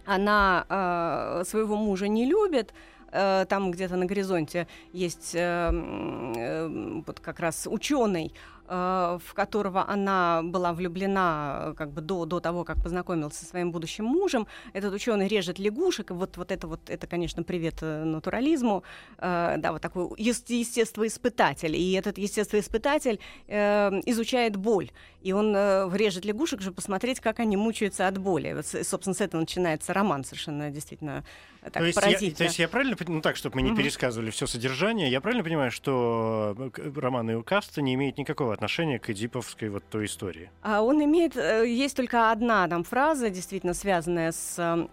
она 0.07 0.67
э, 0.69 1.45
своего 1.47 1.77
мужа 1.77 2.09
не 2.09 2.27
любит, 2.27 2.73
э, 3.11 3.47
там 3.49 3.71
где-то 3.71 3.97
на 3.97 4.07
горизонте 4.07 4.67
есть 4.93 5.35
э, 5.35 5.41
м, 5.41 6.33
э, 6.37 7.03
вот 7.07 7.21
как 7.21 7.41
раз 7.41 7.67
ученый, 7.71 8.27
э, 8.27 8.54
в 8.69 9.35
которого 9.35 9.89
она 9.89 10.43
была 10.43 10.73
влюблена 10.73 11.67
э, 11.71 11.75
как 11.77 11.91
бы 11.91 12.01
до, 12.01 12.25
до 12.25 12.41
того, 12.41 12.65
как 12.65 12.83
познакомилась 12.83 13.35
со 13.35 13.45
своим 13.45 13.73
будущим 13.73 14.05
мужем. 14.05 14.47
Этот 14.73 14.95
ученый 14.95 15.29
режет 15.29 15.59
лягушек, 15.59 16.11
и 16.11 16.15
вот, 16.15 16.37
вот 16.37 16.51
это 16.51 16.67
вот, 16.67 16.81
это, 16.89 17.07
конечно, 17.07 17.43
привет 17.43 17.83
э, 17.83 18.05
натурализму, 18.05 18.83
Э, 19.19 19.57
да, 19.59 19.73
вот 19.73 19.83
такой 19.83 20.09
ес- 20.19 20.45
естествоиспытатель. 20.49 21.75
И 21.77 21.93
этот 21.93 22.19
естествоиспытатель 22.19 23.19
э, 23.49 24.01
изучает 24.07 24.57
боль. 24.57 24.91
И 25.25 25.33
он 25.33 25.55
э, 25.57 25.89
режет 25.95 26.27
лягушек, 26.27 26.61
чтобы 26.61 26.77
посмотреть, 26.77 27.19
как 27.19 27.41
они 27.41 27.57
мучаются 27.57 28.07
от 28.07 28.19
боли. 28.19 28.53
Вот, 28.53 28.67
собственно, 28.87 29.15
с 29.15 29.23
этого 29.23 29.41
начинается 29.41 29.95
роман 29.95 30.23
совершенно 30.23 30.71
действительно 30.71 31.25
э, 31.63 31.71
так 31.71 31.83
то, 31.83 31.85
есть 31.87 31.97
я, 31.97 32.03
поразительно. 32.03 32.37
то 32.37 32.45
есть 32.45 32.59
я 32.59 32.69
правильно 32.69 32.95
понимаю, 32.95 33.17
ну 33.17 33.23
так, 33.23 33.37
чтобы 33.37 33.57
мы 33.57 33.63
не 33.63 33.71
Мгм. 33.71 33.79
пересказывали 33.79 34.29
все 34.31 34.47
содержание, 34.47 35.11
я 35.11 35.23
правильно 35.23 35.43
понимаю, 35.43 35.71
что 35.71 36.55
э, 36.59 36.71
к- 36.71 37.01
романы 37.01 37.43
Каста 37.43 37.81
не 37.81 37.95
имеют 37.95 38.19
никакого 38.19 38.53
отношения 38.53 38.99
к 38.99 39.09
эдиповской 39.09 39.71
вот 39.71 39.83
той 39.89 40.05
истории? 40.05 40.51
А 40.63 40.83
он 40.83 41.03
имеет, 41.03 41.39
э, 41.39 41.65
есть 41.67 41.97
только 41.97 42.31
одна 42.31 42.69
там 42.69 42.85
фраза, 42.85 43.31
действительно 43.31 43.73
связанная 43.73 44.31
с 44.31 44.57
э, 44.59 44.87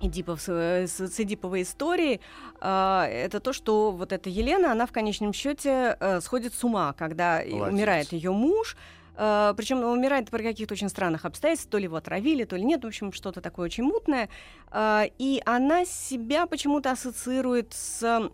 Эдипов, 0.00 0.40
с, 0.40 0.48
с 0.48 1.20
Эдиповой 1.20 1.60
историей, 1.62 2.20
А, 2.60 3.06
это 3.06 3.38
то, 3.40 3.52
что 3.52 3.90
вот 3.90 4.12
эта 4.12 4.30
Елена, 4.30 4.72
она 4.72 4.86
в 4.86 4.92
конечном 4.92 5.34
счете 5.34 5.96
э, 6.00 6.20
сходит 6.22 6.54
с 6.54 6.64
ума, 6.64 6.94
когда 6.94 7.42
Молодец. 7.46 7.72
умирает 7.74 8.12
ее 8.14 8.30
муж. 8.32 8.78
Причем 9.16 9.84
умирает 9.84 10.30
при 10.30 10.42
каких-то 10.42 10.74
очень 10.74 10.88
странных 10.88 11.24
обстоятельствах, 11.24 11.70
то 11.70 11.78
ли 11.78 11.84
его 11.84 11.96
отравили, 11.96 12.44
то 12.44 12.56
ли 12.56 12.64
нет, 12.64 12.82
в 12.82 12.86
общем, 12.86 13.12
что-то 13.12 13.40
такое 13.40 13.66
очень 13.66 13.84
мутное. 13.84 14.28
А, 14.70 15.06
И 15.18 15.40
она 15.46 15.84
себя 15.84 16.46
почему-то 16.46 16.90
ассоциирует 16.90 17.72
с 17.72 18.30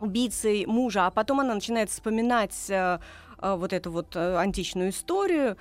убийцей 0.00 0.66
мужа, 0.66 1.06
а 1.06 1.10
потом 1.10 1.40
она 1.40 1.54
начинает 1.54 1.90
вспоминать 1.90 2.54
э, 2.68 2.98
э, 3.40 3.54
вот 3.54 3.72
эту 3.72 3.90
вот 3.90 4.16
э, 4.16 4.36
античную 4.36 4.90
историю. 4.90 5.56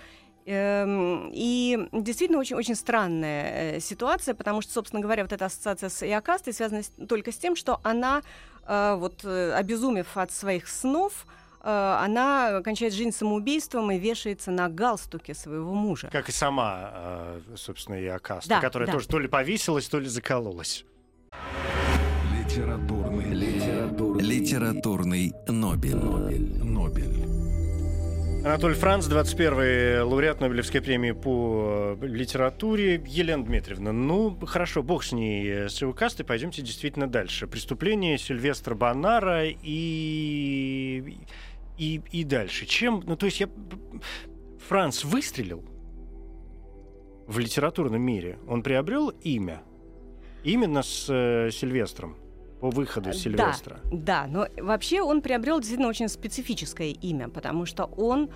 Эм, 0.46 1.32
И 1.34 1.88
действительно 1.91 2.39
очень, 2.39 2.56
очень 2.56 2.75
странная 2.75 3.75
э, 3.75 3.80
ситуация, 3.80 4.34
потому 4.34 4.62
что, 4.62 4.74
собственно 4.74 5.01
говоря, 5.01 5.24
вот 5.24 5.32
эта 5.32 5.46
ассоциация 5.46 5.89
с 5.89 6.06
Иокастой 6.06 6.53
связана 6.53 6.82
только 7.08 7.32
с 7.32 7.38
тем, 7.38 7.56
что 7.56 7.80
она, 7.84 8.24
э, 8.68 8.96
вот, 8.98 9.24
э, 9.24 9.53
обезумев 9.53 10.18
от 10.18 10.32
своих 10.32 10.68
снов, 10.68 11.25
э, 11.27 11.40
она 11.63 12.62
кончает 12.63 12.94
жизнь 12.94 13.12
самоубийством 13.12 13.91
и 13.91 14.00
вешается 14.00 14.51
на 14.51 14.70
галстуке 14.70 15.34
своего 15.34 15.74
мужа. 15.74 16.10
Как 16.12 16.30
и 16.30 16.32
сама, 16.32 16.91
э, 16.94 17.39
собственно, 17.56 17.96
и 17.96 18.08
Акаста, 18.08 18.50
Да, 18.50 18.62
которая 18.62 18.88
да. 18.88 18.94
тоже 18.94 19.08
то 19.08 19.20
ли 19.20 19.27
повесилась, 19.27 19.88
то 19.88 20.00
ли 20.00 20.08
закололась. 20.08 20.86
Литературный, 22.34 23.34
литературный, 23.34 24.24
Литературный 24.24 25.34
Нобель. 25.48 25.96
Нобель. 25.96 26.63
Нобель. 26.63 27.41
Анатолий 28.44 28.74
Франц, 28.74 29.08
21-й 29.08 30.01
лауреат 30.01 30.41
Нобелевской 30.41 30.82
премии 30.82 31.12
по 31.12 31.96
э, 32.01 32.08
литературе. 32.08 33.00
Елена 33.06 33.46
Дмитриевна, 33.46 33.91
ну, 33.91 34.36
хорошо, 34.48 34.82
бог 34.82 35.03
с 35.03 35.12
ней, 35.12 35.48
э, 35.48 35.70
с 35.70 35.80
его 35.80 35.94
кастой, 35.94 36.25
пойдемте 36.25 36.63
действительно 36.63 37.08
дальше. 37.08 37.46
Преступление 37.46 38.18
Сильвестра 38.18 38.74
Бонара 38.74 39.44
и... 39.46 41.18
и, 41.78 42.01
и 42.12 42.24
дальше. 42.24 42.66
Чем... 42.66 43.04
Ну, 43.06 43.16
то 43.16 43.25
есть 43.25 43.40
я... 43.40 43.50
Франц 44.68 45.04
выстрелил 45.04 45.63
в 47.28 47.40
литературном 47.40 48.01
мире. 48.01 48.40
Он 48.48 48.62
приобрел 48.63 49.10
имя. 49.10 49.62
Именно 50.44 50.84
с 50.84 51.08
э, 51.10 51.50
Сильвестром. 51.51 52.16
По 52.60 52.70
выходу 52.70 53.08
Да, 53.08 53.13
Сильвестра. 53.13 53.80
Да, 53.92 54.28
но 54.28 54.48
вообще 54.58 55.01
он 55.01 55.22
приобрел 55.22 55.60
действительно 55.60 55.90
очень 55.90 56.08
специфическое 56.08 56.90
имя, 56.90 57.28
потому 57.28 57.66
что 57.66 57.86
он 57.86 58.30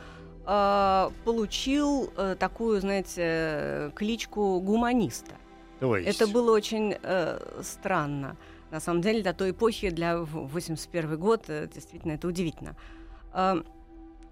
э, 0.46 1.10
получил 1.24 2.12
э, 2.18 2.36
такую, 2.40 2.82
знаете, 2.82 3.22
э, 3.22 3.92
кличку 3.96 4.60
гуманиста. 4.62 5.36
То 5.80 5.96
есть... 5.96 6.20
Это 6.20 6.28
было 6.32 6.52
очень 6.52 6.96
э, 7.02 7.62
странно. 7.62 8.36
На 8.72 8.80
самом 8.80 9.02
деле, 9.02 9.22
для 9.22 9.34
той 9.34 9.52
эпохи, 9.52 9.90
для 9.90 10.18
в- 10.18 10.48
81 10.48 11.18
год, 11.18 11.46
э, 11.48 11.68
действительно, 11.74 12.14
это 12.14 12.28
удивительно. 12.28 12.70
Э, 12.70 12.74
э, 12.74 12.95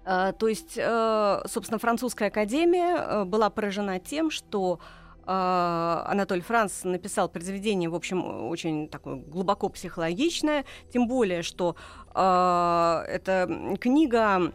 то 0.04 0.48
есть, 0.48 0.74
э, 0.76 1.42
собственно, 1.46 1.78
французская 1.78 2.26
академия 2.26 2.96
э, 2.96 3.24
была 3.24 3.48
поражена 3.48 3.98
тем, 3.98 4.30
что 4.30 4.78
э, 5.26 5.30
Анатоль 5.30 6.42
Франц 6.42 6.84
написал 6.84 7.30
произведение, 7.30 7.88
в 7.88 7.94
общем, 7.94 8.48
очень 8.48 8.88
такое 8.88 9.16
глубоко 9.16 9.70
психологичное, 9.70 10.66
тем 10.92 11.08
более, 11.08 11.42
что 11.42 11.76
э, 12.14 13.04
эта 13.08 13.76
книга 13.80 14.52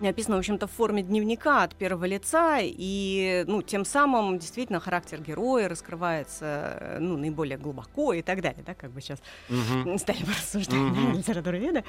написано, 0.00 0.36
в 0.36 0.38
общем-то, 0.40 0.66
в 0.66 0.70
форме 0.72 1.02
дневника 1.02 1.62
от 1.62 1.74
первого 1.74 2.04
лица, 2.04 2.58
и, 2.60 3.44
ну, 3.46 3.62
тем 3.62 3.84
самым 3.84 4.38
действительно 4.38 4.80
характер 4.80 5.20
героя 5.20 5.68
раскрывается, 5.68 6.76
э, 6.80 6.98
ну, 7.00 7.16
наиболее 7.16 7.58
глубоко 7.58 8.12
и 8.12 8.22
так 8.22 8.40
далее, 8.42 8.62
да, 8.64 8.74
как 8.74 8.90
бы 8.90 9.00
сейчас 9.00 9.20
Мгм. 9.48 9.98
стали 9.98 10.22
рассуждать 10.22 10.78
Мгм. 10.78 11.12
да, 11.12 11.18
литературоведы. 11.18 11.84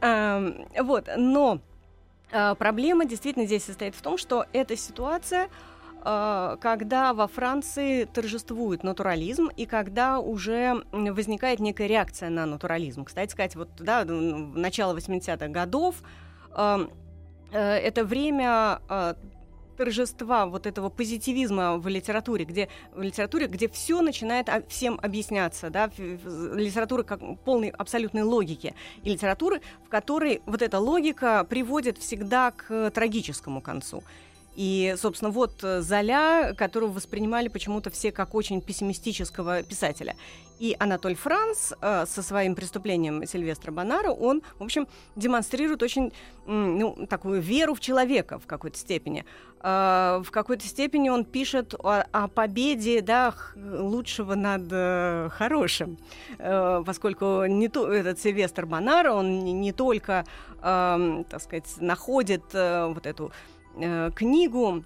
Эм, 0.00 0.66
Вот, 0.82 1.08
но 1.16 1.60
э, 2.30 2.54
проблема 2.56 3.04
действительно 3.04 3.46
здесь 3.46 3.64
состоит 3.64 3.94
в 3.94 4.02
том, 4.02 4.18
что 4.18 4.46
эта 4.52 4.76
ситуация 4.76 5.48
э, 6.04 6.56
когда 6.60 7.14
во 7.14 7.26
Франции 7.28 8.04
торжествует 8.04 8.82
натурализм 8.82 9.48
и 9.56 9.66
когда 9.66 10.18
уже 10.18 10.84
возникает 10.92 11.60
некая 11.60 11.86
реакция 11.86 12.28
на 12.30 12.44
натурализм. 12.46 13.04
Кстати 13.04 13.30
сказать, 13.30 13.56
вот 13.56 13.68
да, 13.78 14.04
начало 14.04 14.96
80-х 14.96 15.48
годов 15.48 15.96
э, 16.54 16.86
э, 16.86 16.86
это 17.58 18.04
время 18.04 18.80
э, 18.88 19.14
торжества 19.76 20.46
вот 20.46 20.66
этого 20.66 20.88
позитивизма 20.88 21.78
в 21.78 21.88
литературе, 21.88 22.44
где 22.44 22.68
в 22.94 23.02
литературе, 23.02 23.46
где 23.46 23.68
все 23.68 24.00
начинает 24.00 24.48
всем 24.68 24.98
объясняться, 25.02 25.70
да, 25.70 25.90
литература 25.96 27.02
как 27.02 27.20
полной 27.44 27.68
абсолютной 27.68 28.22
логики, 28.22 28.74
и 29.02 29.10
литературы, 29.10 29.60
в 29.84 29.88
которой 29.88 30.42
вот 30.46 30.62
эта 30.62 30.78
логика 30.78 31.44
приводит 31.48 31.98
всегда 31.98 32.50
к 32.52 32.90
трагическому 32.90 33.60
концу. 33.60 34.02
И, 34.56 34.94
собственно, 34.98 35.30
вот 35.30 35.52
Золя, 35.60 36.54
которого 36.54 36.92
воспринимали 36.92 37.48
почему-то 37.48 37.90
все 37.90 38.12
как 38.12 38.34
очень 38.34 38.60
пессимистического 38.60 39.62
писателя. 39.62 40.16
И 40.60 40.76
Анатоль 40.78 41.16
Франц 41.16 41.72
э, 41.80 42.06
со 42.06 42.22
своим 42.22 42.54
преступлением 42.54 43.26
Сильвестра 43.26 43.72
Бонара, 43.72 44.10
он, 44.10 44.42
в 44.58 44.62
общем, 44.62 44.86
демонстрирует 45.16 45.82
очень 45.82 46.12
ну, 46.46 47.06
такую 47.08 47.40
веру 47.40 47.74
в 47.74 47.80
человека 47.80 48.38
в 48.38 48.46
какой-то 48.46 48.78
степени. 48.78 49.24
Э, 49.62 50.22
в 50.24 50.30
какой-то 50.30 50.64
степени 50.64 51.08
он 51.08 51.24
пишет 51.24 51.74
о, 51.74 52.04
о 52.12 52.28
победе 52.28 53.00
да, 53.00 53.34
лучшего 53.56 54.36
над 54.36 54.68
э, 54.70 55.28
хорошим, 55.32 55.98
э, 56.38 56.82
поскольку 56.86 57.46
не 57.46 57.68
то, 57.68 57.90
этот 57.90 58.20
Сильвестр 58.20 58.64
Бонар, 58.64 59.08
он 59.08 59.44
не, 59.44 59.52
не 59.52 59.72
только, 59.72 60.24
э, 60.62 61.24
так 61.28 61.42
сказать, 61.42 61.74
находит 61.80 62.44
э, 62.52 62.86
вот 62.94 63.06
эту 63.06 63.32
э, 63.76 64.10
книгу 64.14 64.84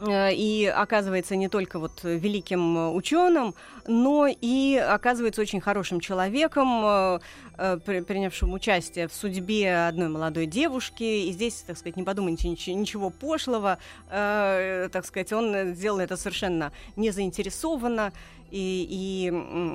Э, 0.00 0.32
и 0.32 0.64
оказывается 0.64 1.36
не 1.36 1.48
только 1.48 1.78
вот 1.78 2.00
великим 2.04 2.76
э, 2.78 2.88
ученым, 2.90 3.54
но 3.86 4.26
и 4.26 4.76
оказывается 4.76 5.42
очень 5.42 5.60
хорошим 5.60 6.00
человеком, 6.00 7.20
принявшим 7.56 8.52
участие 8.52 9.08
в 9.08 9.12
судьбе 9.12 9.86
одной 9.88 10.08
молодой 10.08 10.46
девушки. 10.46 11.02
И 11.02 11.32
здесь, 11.32 11.64
так 11.66 11.76
сказать, 11.76 11.96
не 11.96 12.04
подумайте 12.04 12.48
ничего 12.48 13.10
пошлого. 13.10 13.78
Так 14.08 15.04
сказать, 15.04 15.32
он 15.32 15.74
сделал 15.74 15.98
это 15.98 16.16
совершенно 16.16 16.72
незаинтересованно. 16.96 18.12
И, 18.50 18.86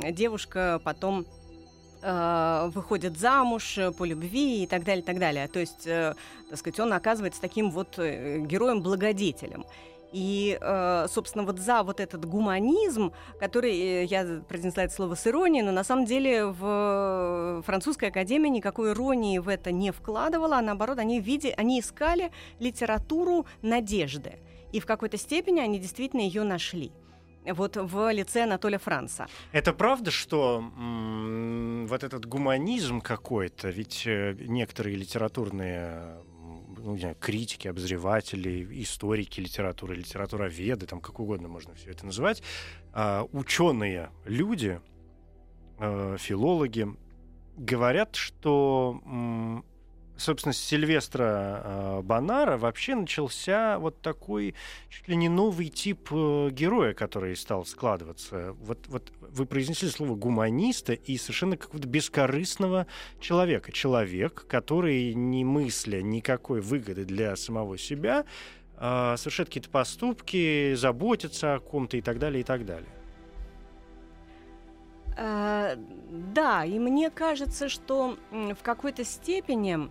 и 0.04 0.12
девушка 0.12 0.82
потом 0.84 1.28
выходит 2.06 3.18
замуж 3.18 3.80
по 3.98 4.06
любви 4.06 4.64
и 4.64 4.68
так 4.68 4.84
далее, 4.84 5.04
так 5.04 5.18
далее. 5.18 5.48
То 5.48 5.60
есть, 5.60 5.86
так 5.86 6.58
сказать, 6.58 6.80
он 6.80 6.94
оказывается 6.94 7.42
таким 7.42 7.72
вот 7.72 7.98
героем-благодетелем. 7.98 9.66
И, 10.16 10.58
э, 10.62 11.08
собственно, 11.10 11.44
вот 11.44 11.60
за 11.60 11.84
вот 11.84 12.00
этот 12.00 12.24
гуманизм, 12.24 13.12
который, 13.38 13.78
э, 13.78 14.04
я 14.06 14.42
произнесла 14.48 14.86
это 14.86 14.94
слово 14.94 15.16
с 15.16 15.28
иронией, 15.28 15.62
но 15.62 15.74
на 15.74 15.84
самом 15.84 16.06
деле 16.06 16.46
в 16.46 17.62
французской 17.66 18.10
академии 18.10 18.48
никакой 18.48 18.94
иронии 18.94 19.40
в 19.40 19.50
это 19.50 19.74
не 19.74 19.92
вкладывала, 19.92 20.60
а 20.60 20.62
наоборот, 20.62 21.00
они, 21.00 21.20
види, 21.20 21.54
они 21.58 21.82
искали 21.82 22.32
литературу 22.60 23.46
надежды. 23.62 24.40
И 24.72 24.80
в 24.80 24.86
какой-то 24.86 25.18
степени 25.18 25.60
они 25.60 25.80
действительно 25.80 26.22
ее 26.22 26.44
нашли 26.44 26.94
вот 27.54 27.78
в 27.78 28.12
лице 28.12 28.44
Анатолия 28.44 28.78
Франца. 28.80 29.28
Это 29.52 29.74
правда, 29.74 30.12
что 30.12 30.64
м- 30.78 31.88
вот 31.88 32.04
этот 32.04 32.26
гуманизм 32.26 33.02
какой-то, 33.02 33.70
ведь 33.70 34.04
э, 34.06 34.36
некоторые 34.40 34.96
литературные 34.96 36.18
ну, 36.78 36.94
не 36.94 37.00
знаю, 37.00 37.16
критики, 37.20 37.68
обозреватели, 37.68 38.68
историки 38.84 39.40
литературы, 39.40 39.96
литературоведы, 39.96 40.86
там 40.86 41.02
как 41.02 41.20
угодно 41.20 41.48
можно 41.48 41.74
все 41.74 41.92
это 41.92 42.06
называть, 42.06 42.44
а, 42.94 43.26
ученые 43.32 44.12
люди, 44.26 44.80
а, 45.80 46.18
филологи, 46.18 46.88
говорят, 47.58 48.16
что 48.16 49.02
собственно, 50.18 50.54
с 50.54 50.58
Сильвестра 50.58 51.62
э, 51.64 52.02
Бонара 52.02 52.58
вообще 52.58 52.96
начался 52.96 53.80
вот 53.80 54.02
такой 54.02 54.56
чуть 54.90 55.08
ли 55.08 55.16
не 55.16 55.30
новый 55.30 55.70
тип 55.70 56.10
э, 56.12 56.50
героя, 56.52 56.94
который 56.94 57.36
стал 57.36 57.66
складываться. 57.66 58.54
Вот, 58.60 58.80
вот 58.88 59.12
вы 59.20 59.46
произнесли 59.46 59.90
слово 59.90 60.16
гуманиста 60.16 60.94
и 60.94 61.18
совершенно 61.18 61.58
какого-то 61.58 61.88
бескорыстного 61.88 62.88
человека. 63.20 63.72
Человек, 63.72 64.46
который, 64.48 65.14
не 65.14 65.44
мысля 65.44 66.02
никакой 66.02 66.62
выгоды 66.62 67.06
для 67.06 67.36
самого 67.36 67.78
себя, 67.78 68.26
э, 68.78 69.16
совершает 69.18 69.50
какие-то 69.50 69.70
поступки, 69.70 70.74
заботится 70.76 71.56
о 71.56 71.60
ком-то 71.60 71.98
и 71.98 72.02
так 72.02 72.20
далее, 72.20 72.42
и 72.42 72.44
так 72.44 72.66
далее. 72.66 72.90
Да, 75.18 76.66
и 76.66 76.78
мне 76.78 77.10
кажется, 77.10 77.70
что 77.70 78.18
в 78.32 78.62
какой-то 78.62 79.06
степени 79.06 79.90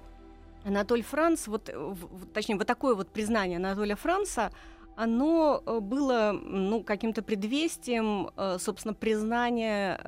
Анатоль 0.65 1.03
Франц, 1.03 1.47
вот, 1.47 1.69
э, 1.69 1.95
точнее, 2.33 2.57
вот 2.57 2.67
такое 2.67 2.95
вот 2.95 3.09
признание 3.09 3.59
Анатолия 3.59 3.97
Франца, 3.97 4.51
оно 4.97 5.63
э, 5.65 5.81
было 5.81 6.33
ну, 6.33 6.83
каким-то 6.83 7.23
предвестием, 7.23 8.31
э, 8.37 8.57
собственно, 8.59 8.95
признания 8.95 10.01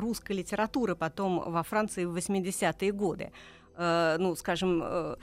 русской 0.00 0.32
литературы 0.32 0.96
потом 0.96 1.42
во 1.46 1.62
Франции 1.62 2.04
в 2.04 2.16
80-е 2.16 2.92
годы. 2.92 3.32
Ну, 3.74 4.34
скажем, 4.36 5.16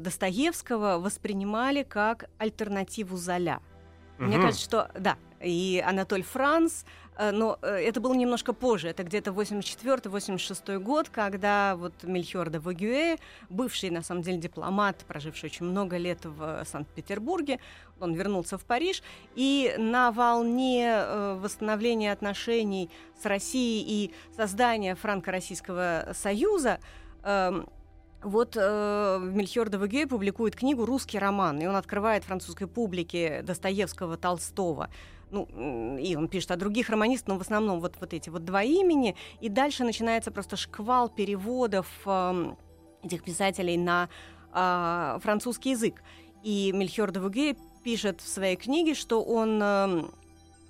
Достоевского 0.00 0.98
воспринимали 0.98 1.84
как 1.84 2.28
альтернативу 2.36 3.16
Золя. 3.16 3.60
Угу. 4.18 4.26
Мне 4.26 4.38
кажется, 4.38 4.64
что 4.64 4.90
да, 4.98 5.16
и 5.40 5.82
Анатоль 5.86 6.24
Франц, 6.24 6.82
но 7.18 7.58
э, 7.62 7.68
это 7.68 8.00
было 8.00 8.14
немножко 8.14 8.52
позже, 8.52 8.88
это 8.88 9.02
где-то 9.04 9.32
84-86 9.32 10.78
год, 10.78 11.08
когда 11.10 11.76
вот 11.76 11.92
Мельхиор 12.02 12.50
де 12.50 12.58
Вагюэ, 12.58 13.18
бывший, 13.50 13.90
на 13.90 14.02
самом 14.02 14.22
деле, 14.22 14.38
дипломат, 14.38 15.04
проживший 15.06 15.48
очень 15.48 15.66
много 15.66 15.98
лет 15.98 16.24
в 16.24 16.64
Санкт-Петербурге, 16.64 17.60
он 18.00 18.14
вернулся 18.14 18.56
в 18.56 18.64
Париж, 18.64 19.02
и 19.34 19.74
на 19.78 20.10
волне 20.10 20.86
э, 20.88 21.38
восстановления 21.40 22.12
отношений 22.12 22.90
с 23.20 23.26
Россией 23.26 23.84
и 23.86 24.14
создания 24.34 24.94
франко-российского 24.94 26.12
союза 26.14 26.80
эм, 27.22 27.68
вот 28.22 28.56
э, 28.56 29.18
Мельхиор 29.20 29.68
де 29.68 29.76
Вагюэ 29.76 30.06
публикует 30.06 30.56
книгу 30.56 30.86
«Русский 30.86 31.18
роман», 31.18 31.60
и 31.60 31.66
он 31.66 31.76
открывает 31.76 32.24
французской 32.24 32.66
публике 32.66 33.42
Достоевского, 33.42 34.16
Толстого 34.16 34.88
ну, 35.32 35.98
и 35.98 36.14
он 36.14 36.28
пишет 36.28 36.50
о 36.50 36.56
других 36.56 36.90
романистах, 36.90 37.28
но 37.28 37.38
в 37.38 37.40
основном 37.40 37.80
вот, 37.80 37.96
вот 38.00 38.12
эти 38.12 38.28
вот 38.28 38.44
два 38.44 38.62
имени, 38.62 39.16
и 39.40 39.48
дальше 39.48 39.82
начинается 39.82 40.30
просто 40.30 40.56
шквал 40.56 41.08
переводов 41.08 41.88
э, 42.04 42.54
этих 43.02 43.24
писателей 43.24 43.76
на 43.76 44.08
э, 44.52 45.18
французский 45.20 45.70
язык. 45.70 46.02
И 46.42 46.72
Мельхиор 46.72 47.10
де 47.12 47.20
Вуге 47.20 47.56
пишет 47.82 48.20
в 48.20 48.28
своей 48.28 48.56
книге, 48.56 48.94
что 48.94 49.22
он... 49.22 49.60
Э, 49.62 50.04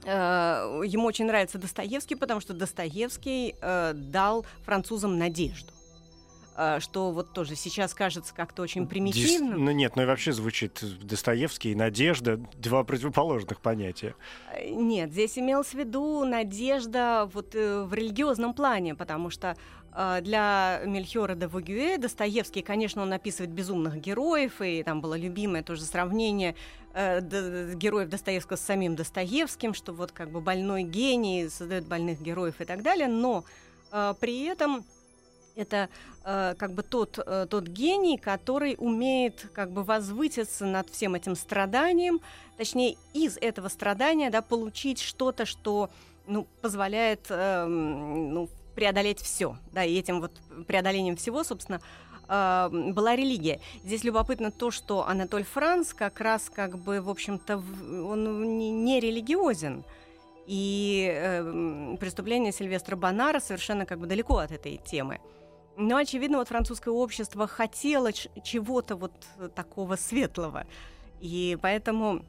э, 0.05 0.83
ему 0.87 1.07
очень 1.07 1.27
нравится 1.27 1.59
Достоевский, 1.59 2.15
потому 2.15 2.41
что 2.41 2.55
Достоевский 2.55 3.57
э, 3.61 3.93
дал 3.95 4.47
французам 4.65 5.19
надежду. 5.19 5.73
А, 6.55 6.81
что 6.81 7.11
вот 7.13 7.33
тоже 7.33 7.57
сейчас 7.57 7.95
кажется 7.95 8.35
как-то 8.35 8.63
очень 8.63 8.87
примитивным. 8.87 9.53
Дис... 9.53 9.59
Ну 9.59 9.71
нет, 9.71 9.97
ну 9.97 10.03
и 10.03 10.07
вообще 10.07 10.33
звучит 10.33 10.85
Достоевский 11.03 11.73
и 11.73 11.75
надежда 11.75 12.37
два 12.59 12.85
противоположных 12.85 13.61
понятия. 13.61 14.15
Э, 14.53 14.69
нет, 14.69 15.13
здесь 15.13 15.39
имелось 15.39 15.69
в 15.69 15.75
виду 15.75 16.25
надежда 16.27 17.29
вот 17.33 17.55
э, 17.55 17.85
в 17.85 17.95
религиозном 17.95 18.53
плане, 18.53 18.95
потому 18.95 19.31
что 19.31 19.57
э, 19.95 20.21
для 20.21 20.83
Мельхиора 20.85 21.35
де 21.35 21.47
Вагюэ 21.47 21.97
Достоевский, 21.97 22.61
конечно, 22.61 23.01
он 23.01 23.15
описывает 23.15 23.51
безумных 23.51 23.99
героев, 23.99 24.61
и 24.61 24.83
там 24.83 25.01
было 25.01 25.17
любимое 25.17 25.63
тоже 25.63 25.85
сравнение 25.85 26.55
э, 26.93 27.75
героев 27.75 28.11
Достоевского 28.11 28.59
с 28.59 28.61
самим 28.61 28.95
Достоевским, 28.95 29.73
что 29.73 29.95
вот 29.95 30.13
как 30.13 30.31
бы 30.31 30.43
больной 30.43 30.83
гений 30.83 31.49
создает 31.49 31.87
больных 31.87 32.21
героев 32.21 32.61
и 32.61 32.67
так 32.67 32.83
далее, 32.83 33.09
но 33.09 33.45
э, 33.91 34.13
при 34.21 34.45
этом 34.45 34.85
это 35.57 35.89
э, 36.25 36.55
как 36.59 36.73
бы 36.73 36.83
тот, 36.83 37.19
э, 37.25 37.47
тот 37.49 37.65
гений, 37.65 38.19
который 38.19 38.77
умеет 38.79 39.49
как 39.53 39.71
бы 39.71 39.83
возвыситься 39.85 40.65
над 40.65 40.89
всем 40.91 41.15
этим 41.15 41.37
страданием, 41.37 42.21
точнее, 42.57 42.97
из 43.13 43.37
этого 43.37 43.69
страдания 43.69 44.31
да, 44.31 44.43
получить 44.43 45.01
что-то, 45.01 45.47
что 45.47 45.91
ну, 46.27 46.47
позволяет 46.61 47.27
э, 47.29 47.65
ну, 47.67 48.49
преодолеть 48.75 49.21
все. 49.21 49.57
Да, 49.73 49.85
и 49.85 49.99
этим 49.99 50.21
вот 50.21 50.33
преодолением 50.67 51.17
всего, 51.17 51.45
собственно, 51.45 51.81
э, 52.29 52.69
была 52.71 53.17
религия. 53.17 53.61
Здесь 53.85 54.05
любопытно 54.05 54.51
то, 54.51 54.71
что 54.71 55.07
Анатоль 55.07 55.45
Франц 55.45 55.93
как 55.93 56.21
раз 56.21 56.51
как 56.51 56.79
бы, 56.79 57.01
в 57.01 57.11
общем-то, 57.11 57.57
он 57.59 58.59
не, 58.59 58.71
не 58.71 59.01
религиозен. 59.01 59.85
И 60.47 61.09
э, 61.15 61.97
преступление 62.01 62.53
Сильвестра 62.53 62.97
Бонара 62.97 63.39
совершенно 63.39 63.87
как 63.87 63.99
бы 63.99 64.07
далеко 64.07 64.39
от 64.39 64.51
этой 64.51 64.77
темы. 64.77 65.21
Но, 65.77 65.97
очевидно, 65.97 66.39
вот 66.39 66.49
французское 66.49 66.93
общество 66.93 67.47
хотело 67.47 68.13
чего-то 68.13 68.97
вот 68.97 69.13
такого 69.55 69.97
светлого. 69.97 70.67
И 71.21 71.57
поэтому 71.63 72.25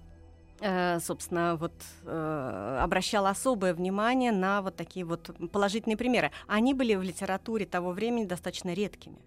э, 0.62 1.00
собственно, 1.00 1.56
вот 1.56 1.74
э, 2.06 2.78
обращала 2.82 3.30
особое 3.30 3.74
внимание 3.74 4.32
на 4.32 4.62
вот 4.62 4.76
такие 4.76 5.06
вот 5.06 5.32
положительные 5.52 5.98
примеры. 5.98 6.32
Они 6.48 6.74
были 6.74 6.96
в 6.96 7.04
литературе 7.04 7.66
того 7.66 7.92
времени 7.92 8.26
достаточно 8.26 8.74
редкими. 8.74 9.20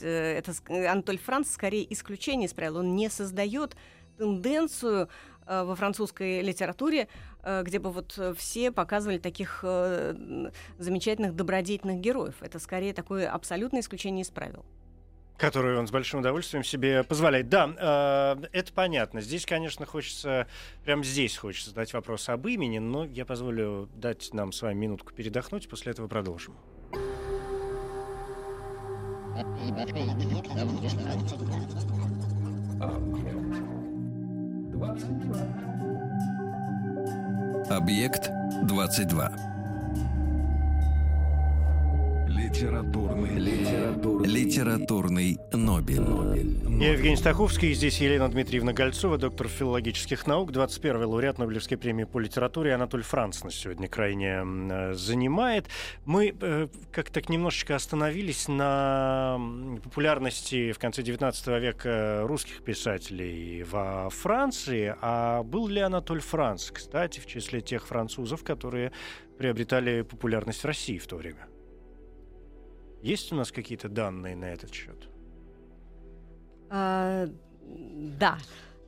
Э, 0.00 0.38
это 0.38 0.52
Анатоль 0.68 1.18
Франц 1.18 1.50
скорее 1.50 1.92
исключение 1.92 2.46
из 2.48 2.54
правил. 2.54 2.78
Он 2.78 2.96
не 2.96 3.10
создает 3.10 3.76
тенденцию 4.16 5.08
Э, 5.50 5.64
во 5.64 5.74
французской 5.74 6.42
литературе, 6.42 7.00
э, 7.00 7.06
где 7.44 7.78
бы 7.78 7.90
вот 7.90 8.18
все 8.36 8.70
показывали 8.70 9.18
таких 9.18 9.60
э, 9.62 10.50
замечательных 10.78 11.34
добродетельных 11.34 12.00
героев. 12.00 12.34
Это 12.40 12.58
скорее 12.58 12.92
такое 12.92 13.30
абсолютное 13.30 13.80
исключение 13.80 14.22
из 14.22 14.30
правил. 14.30 14.64
Которую 15.38 15.78
он 15.78 15.88
с 15.88 15.90
большим 15.90 16.20
удовольствием 16.20 16.62
себе 16.62 17.02
позволяет. 17.02 17.48
Да, 17.48 18.36
э, 18.42 18.46
это 18.52 18.72
понятно. 18.74 19.22
Здесь, 19.22 19.46
конечно, 19.46 19.86
хочется, 19.86 20.46
прямо 20.84 21.02
здесь 21.02 21.36
хочется 21.36 21.70
задать 21.70 21.94
вопрос 21.94 22.28
об 22.28 22.46
имени, 22.46 22.78
но 22.78 23.06
я 23.06 23.24
позволю 23.24 23.88
дать 23.94 24.34
нам 24.34 24.52
с 24.52 24.60
вами 24.60 24.78
минутку 24.78 25.14
передохнуть, 25.14 25.68
после 25.68 25.92
этого 25.92 26.08
продолжим. 26.08 26.56
Объект 37.68 38.30
22. 38.62 39.30
Литературный, 42.30 43.38
литературный, 43.40 44.28
Литературный 44.28 45.38
Нобель. 45.52 46.80
Я 46.80 46.92
Евгений 46.92 47.16
Стаховский, 47.16 47.74
здесь 47.74 48.00
Елена 48.00 48.28
Дмитриевна 48.28 48.72
Гольцова, 48.72 49.18
доктор 49.18 49.48
филологических 49.48 50.28
наук, 50.28 50.52
21-й 50.52 51.04
лауреат 51.04 51.38
Нобелевской 51.38 51.76
премии 51.76 52.04
по 52.04 52.20
литературе. 52.20 52.72
Анатолий 52.72 53.02
Франц 53.02 53.42
нас 53.42 53.56
сегодня 53.56 53.88
крайне 53.88 54.44
э, 54.44 54.94
занимает. 54.94 55.66
Мы 56.04 56.32
э, 56.40 56.68
как-то 56.92 57.14
так 57.14 57.28
немножечко 57.30 57.74
остановились 57.74 58.46
на 58.46 59.36
популярности 59.82 60.70
в 60.70 60.78
конце 60.78 61.02
19 61.02 61.46
века 61.60 62.22
русских 62.26 62.62
писателей 62.62 63.64
во 63.64 64.08
Франции. 64.08 64.94
А 65.00 65.42
был 65.42 65.66
ли 65.66 65.80
Анатоль 65.80 66.20
Франц, 66.20 66.70
кстати, 66.70 67.18
в 67.18 67.26
числе 67.26 67.60
тех 67.60 67.88
французов, 67.88 68.44
которые 68.44 68.92
приобретали 69.36 70.02
популярность 70.02 70.62
в 70.62 70.66
России 70.66 70.98
в 70.98 71.08
то 71.08 71.16
время? 71.16 71.48
Есть 73.02 73.32
у 73.32 73.36
нас 73.36 73.50
какие-то 73.50 73.88
данные 73.88 74.36
на 74.36 74.46
этот 74.46 74.72
счет? 74.74 75.08
А, 76.68 77.28
да. 78.18 78.38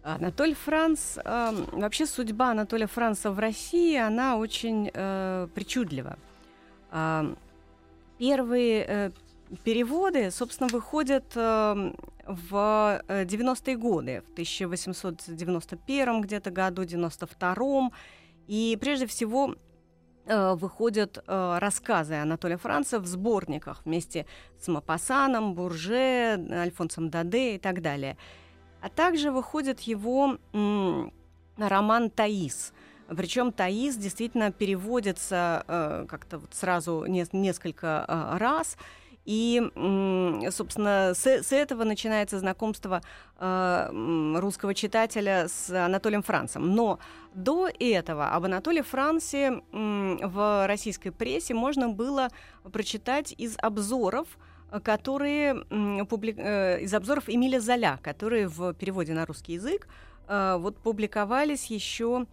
Анатоль 0.02 0.54
Франц, 0.54 1.16
э, 1.16 1.52
вообще 1.72 2.06
судьба 2.06 2.50
Анатолия 2.50 2.88
Франца 2.88 3.30
в 3.30 3.38
России, 3.38 3.96
она 3.96 4.36
очень 4.36 4.90
э, 4.92 5.48
причудлива. 5.54 6.18
Э, 6.90 7.34
первые 8.18 8.84
э, 8.86 9.10
переводы, 9.64 10.32
собственно, 10.32 10.68
выходят 10.68 11.24
э, 11.36 11.92
в 12.26 13.02
90-е 13.08 13.76
годы, 13.76 14.22
в 14.28 14.32
1891 14.32 16.20
где-то 16.20 16.50
году, 16.50 16.82
92-м. 16.82 17.92
И 18.48 18.76
прежде 18.80 19.06
всего 19.06 19.54
выходят 20.26 21.18
э, 21.26 21.58
рассказы 21.58 22.14
Анатолия 22.14 22.56
Франца 22.56 23.00
в 23.00 23.06
сборниках 23.06 23.82
вместе 23.84 24.26
с 24.60 24.68
Мапасаном, 24.68 25.54
Бурже, 25.54 26.46
Альфонсом 26.50 27.10
Даде 27.10 27.56
и 27.56 27.58
так 27.58 27.82
далее. 27.82 28.16
А 28.80 28.88
также 28.88 29.30
выходит 29.30 29.80
его 29.80 30.38
роман 31.56 32.10
«Таис», 32.10 32.72
причем 33.16 33.52
Таис 33.52 33.96
действительно 33.96 34.52
переводится 34.52 35.64
э, 35.66 36.06
как-то 36.08 36.38
вот 36.38 36.54
сразу 36.54 37.04
не, 37.06 37.26
несколько 37.32 38.04
э, 38.06 38.38
раз. 38.38 38.76
И, 39.24 39.62
собственно, 40.50 41.12
с, 41.14 41.26
с 41.26 41.52
этого 41.52 41.84
начинается 41.84 42.38
знакомство 42.40 43.02
э, 43.38 44.36
русского 44.36 44.74
читателя 44.74 45.46
с 45.48 45.70
Анатолием 45.70 46.22
Францем. 46.22 46.74
Но 46.74 46.98
до 47.34 47.68
этого 47.78 48.30
об 48.30 48.44
Анатолии 48.44 48.82
Франце 48.82 49.36
э, 49.36 50.16
в 50.26 50.66
российской 50.66 51.10
прессе 51.10 51.54
можно 51.54 51.88
было 51.88 52.30
прочитать 52.72 53.32
из 53.38 53.56
обзоров, 53.58 54.26
которые 54.82 55.64
э, 55.70 56.04
публи... 56.04 56.34
э, 56.36 56.80
из 56.80 56.92
обзоров 56.92 57.28
Эмиля 57.28 57.60
Золя, 57.60 58.00
которые 58.02 58.48
в 58.48 58.74
переводе 58.74 59.12
на 59.12 59.24
русский 59.24 59.52
язык 59.54 59.86
э, 60.26 60.56
вот 60.58 60.78
публиковались 60.78 61.66
еще 61.66 62.26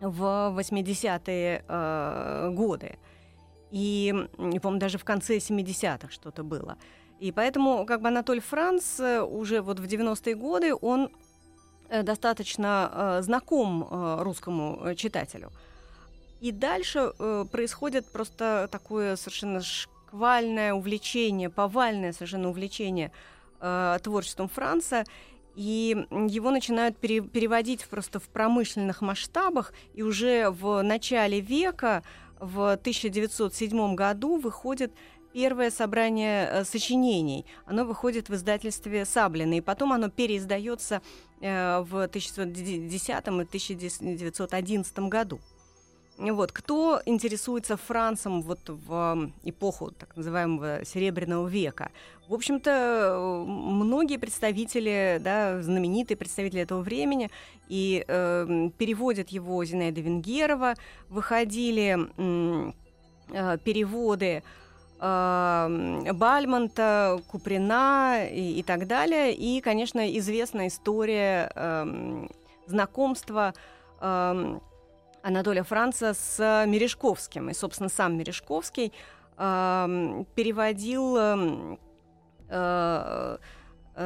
в 0.00 0.54
80-е 0.58 1.64
э, 1.66 2.50
годы. 2.52 2.98
И, 3.70 4.14
по-моему, 4.36 4.78
даже 4.78 4.98
в 4.98 5.04
конце 5.04 5.38
70-х 5.38 6.10
что-то 6.10 6.42
было. 6.42 6.76
И 7.18 7.32
поэтому 7.32 7.86
как 7.86 8.02
бы 8.02 8.08
Анатоль 8.08 8.40
Франц 8.40 9.00
э, 9.00 9.22
уже 9.22 9.62
вот 9.62 9.80
в 9.80 9.84
90-е 9.84 10.34
годы, 10.34 10.74
он 10.74 11.10
э, 11.88 12.02
достаточно 12.02 12.90
э, 12.92 13.22
знаком 13.22 13.86
русскому 14.22 14.94
читателю. 14.94 15.50
И 16.42 16.52
дальше 16.52 17.12
происходит 17.50 18.04
просто 18.12 18.68
такое 18.70 19.16
совершенно 19.16 19.62
шквальное 19.62 20.74
увлечение, 20.74 21.48
повальное 21.48 22.12
совершенно 22.12 22.50
увлечение 22.50 23.10
творчеством 24.02 24.50
Франца. 24.50 25.04
И 25.54 25.96
его 26.10 26.50
начинают 26.50 26.98
пере, 26.98 27.22
переводить 27.22 27.86
просто 27.86 28.20
в 28.20 28.28
промышленных 28.28 29.00
масштабах. 29.00 29.72
И 29.94 30.02
уже 30.02 30.50
в 30.50 30.82
начале 30.82 31.40
века 31.40 32.02
в 32.40 32.72
1907 32.72 33.94
году 33.94 34.38
выходит 34.38 34.92
первое 35.32 35.70
собрание 35.70 36.48
э, 36.50 36.64
сочинений. 36.64 37.44
Оно 37.66 37.84
выходит 37.84 38.28
в 38.28 38.34
издательстве 38.34 39.04
Саблина, 39.04 39.58
и 39.58 39.60
потом 39.60 39.92
оно 39.92 40.08
переиздается 40.08 41.02
э, 41.40 41.80
в 41.80 42.02
1910 42.04 43.10
и 43.10 43.12
1911 43.12 44.98
году. 45.00 45.40
Вот. 46.18 46.50
Кто 46.50 47.00
интересуется 47.04 47.76
Францем 47.76 48.40
вот 48.42 48.60
в 48.68 49.30
эпоху 49.44 49.90
так 49.90 50.16
называемого 50.16 50.84
Серебряного 50.84 51.46
века? 51.46 51.90
В 52.28 52.34
общем-то, 52.34 53.44
многие 53.46 54.16
представители, 54.16 55.20
да, 55.20 55.62
знаменитые 55.62 56.16
представители 56.16 56.62
этого 56.62 56.80
времени, 56.80 57.30
и 57.68 58.04
э, 58.06 58.70
переводят 58.78 59.28
его 59.28 59.64
Зинаида 59.64 60.00
Венгерова, 60.00 60.74
выходили 61.08 61.98
э, 62.16 63.58
переводы 63.62 64.42
э, 64.98 66.12
Бальмонта, 66.14 67.20
Куприна 67.28 68.26
и, 68.26 68.58
и 68.58 68.62
так 68.62 68.86
далее. 68.86 69.34
И, 69.34 69.60
конечно, 69.60 70.16
известная 70.18 70.68
история 70.68 71.52
э, 71.54 72.26
знакомства 72.66 73.52
э, 74.00 74.58
Анатолия 75.26 75.64
Франца 75.64 76.14
с 76.14 76.64
Мережковским. 76.68 77.50
И, 77.50 77.52
собственно, 77.52 77.88
сам 77.88 78.16
Мережковский 78.16 78.92
э, 79.36 80.24
переводил 80.36 81.16
э, 81.18 81.76
э, 82.48 83.38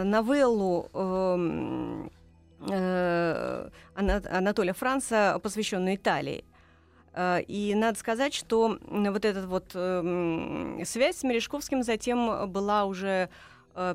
новеллу 0.02 0.88
э, 0.94 2.08
э, 2.70 3.68
Анатолия 3.94 4.72
Франца, 4.72 5.38
посвященную 5.42 5.96
Италии. 5.96 6.42
Э, 7.12 7.42
и 7.42 7.74
надо 7.74 7.98
сказать, 7.98 8.32
что 8.32 8.78
вот 8.88 9.24
эта 9.26 9.46
вот 9.46 9.72
связь 9.72 11.16
с 11.16 11.22
Мережковским 11.22 11.82
затем 11.82 12.50
была 12.50 12.86
уже 12.86 13.28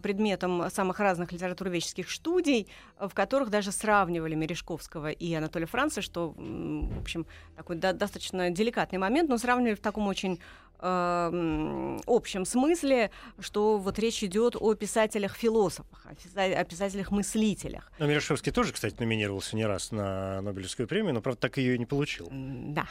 предметом 0.02 0.70
самых 0.70 1.00
разных 1.00 1.32
литературоведческих 1.32 2.10
студий, 2.10 2.68
в 3.00 3.14
которых 3.14 3.50
даже 3.50 3.72
сравнивали 3.72 4.36
Мережковского 4.36 5.12
и 5.12 5.34
Анатолия 5.34 5.66
Франца, 5.66 6.02
что, 6.02 6.34
в 6.38 7.00
общем, 7.00 7.26
такой 7.56 7.76
до- 7.76 7.94
достаточно 7.94 8.50
деликатный 8.50 9.00
момент, 9.00 9.30
но 9.30 9.38
сравнивали 9.38 9.76
в 9.76 9.80
таком 9.82 10.08
очень 10.08 10.40
э, 10.80 12.00
общем 12.06 12.46
смысле, 12.46 13.12
что 13.40 13.78
вот 13.78 14.00
речь 14.00 14.24
идет 14.24 14.56
о 14.60 14.74
писателях-философах, 14.74 16.06
о 16.06 16.64
писателях-мыслителях. 16.64 17.92
Но 18.00 18.06
Мережковский 18.08 18.52
тоже, 18.52 18.74
кстати, 18.74 18.96
номинировался 19.00 19.56
не 19.56 19.66
раз 19.66 19.92
на 19.92 20.42
Нобелевскую 20.42 20.88
премию, 20.88 21.14
но, 21.14 21.22
правда, 21.22 21.42
так 21.42 21.58
ее 21.58 21.76
и 21.76 21.80
не 21.80 21.86
получил. 21.86 22.30
Да. 22.32 22.88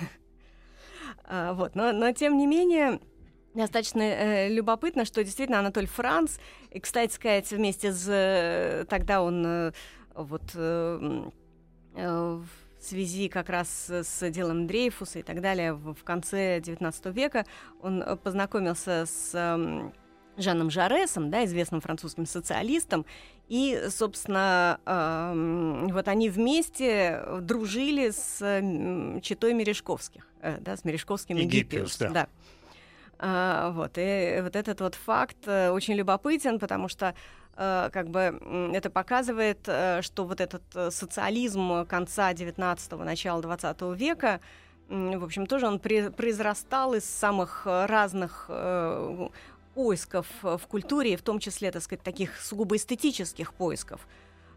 А, 1.24 1.54
вот, 1.54 1.76
но, 1.76 1.92
но 1.92 2.12
тем 2.12 2.36
не 2.36 2.46
менее, 2.46 3.00
Достаточно 3.54 4.00
э, 4.00 4.48
любопытно, 4.48 5.04
что 5.04 5.22
действительно 5.22 5.58
Анатоль 5.58 5.86
Франц, 5.86 6.38
и, 6.70 6.80
кстати 6.80 7.12
сказать, 7.12 7.50
вместе 7.50 7.92
с... 7.92 8.08
Э, 8.08 8.84
тогда 8.88 9.22
он 9.22 9.44
э, 9.44 9.72
вот 10.14 10.42
э, 10.54 11.30
э, 11.94 12.40
в 12.42 12.46
связи 12.82 13.28
как 13.28 13.50
раз 13.50 13.90
с 13.90 14.30
делом 14.30 14.66
Дрейфуса 14.66 15.18
и 15.18 15.22
так 15.22 15.40
далее 15.40 15.74
в, 15.74 16.02
конце 16.02 16.58
XIX 16.58 17.12
века 17.12 17.44
он 17.80 18.02
познакомился 18.24 19.04
с 19.06 19.30
э, 19.34 19.90
Жаном 20.38 20.70
Жаресом, 20.70 21.30
да, 21.30 21.44
известным 21.44 21.82
французским 21.82 22.24
социалистом, 22.24 23.04
и, 23.48 23.88
собственно, 23.90 24.80
э, 24.86 25.88
вот 25.92 26.08
они 26.08 26.30
вместе 26.30 27.22
дружили 27.42 28.10
с 28.10 28.38
э, 28.40 29.20
читой 29.20 29.52
Мережковских, 29.52 30.26
э, 30.40 30.56
да, 30.60 30.76
с 30.76 30.84
Мережковским 30.84 31.36
и, 31.36 31.42
и 31.42 31.44
Гиппиус, 31.44 31.98
да. 31.98 32.08
да. 32.10 32.28
А, 33.24 33.70
вот, 33.70 33.92
и 33.98 34.40
вот 34.42 34.56
этот 34.56 34.80
вот 34.80 34.96
факт 34.96 35.46
э, 35.46 35.70
очень 35.70 35.94
любопытен, 35.94 36.58
потому 36.58 36.88
что 36.88 37.14
э, 37.56 37.88
как 37.92 38.08
бы 38.08 38.40
это 38.74 38.90
показывает, 38.90 39.60
э, 39.66 40.02
что 40.02 40.24
вот 40.24 40.40
этот 40.40 40.64
социализм 40.92 41.86
конца 41.86 42.32
19-го, 42.32 43.04
начала 43.04 43.40
20 43.40 43.80
века, 43.96 44.40
в 44.88 45.24
общем, 45.24 45.46
тоже 45.46 45.68
он 45.68 45.78
произрастал 45.78 46.94
из 46.94 47.04
самых 47.04 47.64
разных 47.64 48.50
поисков 49.74 50.26
в 50.42 50.60
культуре, 50.68 51.16
в 51.16 51.22
том 51.22 51.38
числе, 51.38 51.70
так 51.70 51.82
сказать, 51.82 52.02
таких 52.02 52.38
сугубо 52.40 52.76
эстетических 52.76 53.54
поисков. 53.54 54.06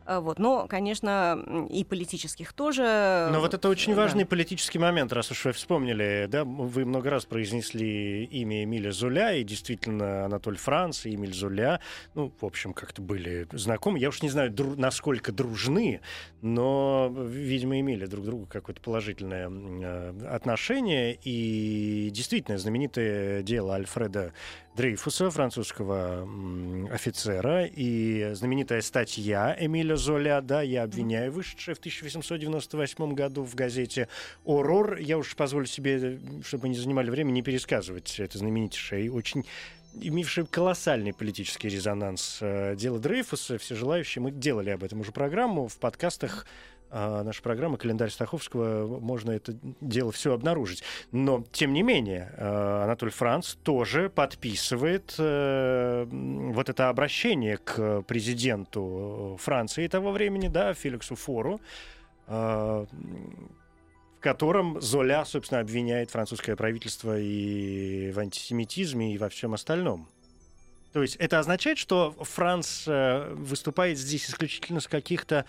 А, 0.06 0.22
вот. 0.22 0.40
Но, 0.40 0.68
конечно, 0.68 1.68
и 1.70 1.84
политических 1.84 2.54
тоже. 2.54 3.30
Но 3.32 3.40
вот 3.40 3.54
это 3.54 3.68
очень 3.70 3.96
да. 3.96 4.02
важный 4.02 4.26
политический 4.26 4.80
момент, 4.80 5.12
раз 5.12 5.32
уж 5.32 5.46
вы 5.46 5.52
вспомнили, 5.52 6.28
да, 6.30 6.44
вы 6.44 6.86
много 6.86 7.10
раз 7.10 7.26
произнесли 7.26 8.26
имя 8.26 8.64
Эмиля 8.64 8.92
Зуля, 8.92 9.34
и 9.34 9.44
действительно 9.44 10.26
Анатоль 10.26 10.58
Франц 10.58 11.06
и 11.06 11.16
Эмиль 11.16 11.34
Зуля, 11.34 11.80
ну, 12.14 12.32
в 12.40 12.46
общем, 12.46 12.74
как-то 12.74 13.02
были 13.02 13.48
знакомы. 13.52 14.00
Я 14.00 14.10
уж 14.10 14.22
не 14.22 14.30
знаю, 14.30 14.52
дру- 14.52 14.76
насколько 14.78 15.32
дружны, 15.32 16.02
но, 16.42 17.12
видимо, 17.16 17.80
имели 17.80 18.06
друг 18.06 18.24
к 18.24 18.28
другу 18.28 18.46
какое-то 18.46 18.82
положительное 18.82 19.50
э, 19.50 20.28
отношение. 20.28 21.18
И 21.24 22.10
действительно, 22.12 22.58
знаменитое 22.58 23.42
дело 23.42 23.74
Альфреда 23.74 24.34
Дрейфуса, 24.76 25.32
французского 25.32 26.28
офицера, 26.92 27.66
и 27.66 28.32
знаменитая 28.34 28.82
статья 28.82 29.56
Эмиля 29.58 29.96
Золя, 29.96 30.42
да, 30.42 30.62
я 30.62 30.84
обвиняю, 30.84 31.32
вышедшая 31.32 31.76
в 31.76 31.80
1898 31.80 33.14
году 33.14 33.44
в 33.44 33.56
газете 33.56 34.10
«Орор». 34.44 34.98
Я 34.98 35.18
уж 35.18 35.36
позволю 35.38 35.66
себе, 35.66 36.20
чтобы 36.44 36.68
не 36.68 36.76
занимали 36.76 37.10
время, 37.10 37.32
не 37.32 37.42
пересказывать 37.42 38.20
это 38.20 38.38
знаменитейшее 38.38 39.06
и 39.06 39.10
очень 39.10 39.46
имевшее 40.02 40.46
колоссальный 40.46 41.14
политический 41.14 41.70
резонанс 41.70 42.40
э, 42.42 42.76
дело 42.76 43.00
Дрейфуса. 43.00 43.58
Все 43.58 43.76
желающие, 43.76 44.22
мы 44.22 44.32
делали 44.32 44.72
об 44.72 44.84
этом 44.84 45.00
уже 45.00 45.14
программу 45.14 45.70
в 45.70 45.78
подкастах 45.78 46.46
а, 46.92 47.24
наша 47.24 47.42
программа 47.42 47.78
«Календарь 47.78 48.10
Стаховского», 48.10 49.00
можно 49.00 49.32
это 49.32 49.56
дело 49.82 50.12
все 50.12 50.34
обнаружить. 50.34 50.84
Но, 51.12 51.44
тем 51.52 51.74
не 51.74 51.82
менее, 51.82 52.32
э, 52.38 52.84
Анатоль 52.84 53.10
Франц 53.10 53.56
тоже 53.64 54.10
подписывает 54.10 55.16
э, 55.18 56.06
вот 56.10 56.70
это 56.70 56.90
обращение 56.90 57.58
к 57.58 58.04
президенту 58.04 59.38
Франции 59.42 59.88
того 59.88 60.12
времени, 60.12 60.48
да, 60.48 60.74
Феликсу 60.74 61.16
Фору, 61.16 61.60
э, 62.28 62.86
в 62.86 64.20
котором 64.22 64.80
Золя, 64.80 65.26
собственно, 65.26 65.62
обвиняет 65.62 66.12
французское 66.12 66.56
правительство 66.56 67.20
и 67.20 68.12
в 68.12 68.20
антисемитизме, 68.20 69.14
и 69.14 69.18
во 69.18 69.30
всем 69.30 69.54
остальном. 69.54 70.08
То 70.94 71.02
есть 71.02 71.18
это 71.18 71.40
означает, 71.40 71.78
что 71.78 72.16
Франц 72.22 72.88
выступает 72.88 73.98
здесь 73.98 74.30
исключительно 74.30 74.80
с 74.80 74.88
каких-то 74.88 75.46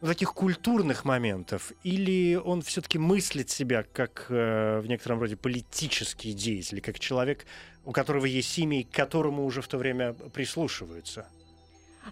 таких 0.00 0.32
культурных 0.34 1.04
моментов, 1.04 1.72
или 1.84 2.34
он 2.34 2.62
все-таки 2.62 2.98
мыслит 2.98 3.50
себя 3.50 3.84
как 3.84 4.26
э, 4.28 4.80
в 4.80 4.86
некотором 4.88 5.20
роде 5.20 5.36
политический 5.36 6.32
деятель, 6.32 6.80
как 6.80 6.98
человек, 6.98 7.46
у 7.84 7.92
которого 7.92 8.26
есть 8.26 8.58
имя, 8.58 8.80
и 8.80 8.84
к 8.84 8.90
которому 8.90 9.44
уже 9.44 9.62
в 9.62 9.68
то 9.68 9.78
время 9.78 10.14
прислушиваются? 10.14 11.26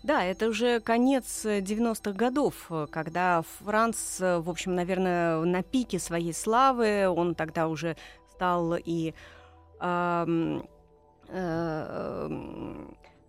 Да, 0.02 0.24
это 0.24 0.48
уже 0.48 0.80
конец 0.80 1.44
э, 1.44 1.60
90-х 1.60 2.12
годов, 2.12 2.66
э, 2.70 2.86
когда 2.90 3.42
Франц, 3.64 4.20
э, 4.20 4.38
в 4.38 4.50
общем, 4.50 4.74
наверное, 4.74 5.40
на 5.40 5.62
пике 5.62 5.98
своей 5.98 6.32
славы, 6.32 7.08
он 7.08 7.34
тогда 7.34 7.68
уже 7.68 7.96
стал 8.32 8.76
и 8.76 9.14
э, 9.80 10.60
э, 11.28 12.86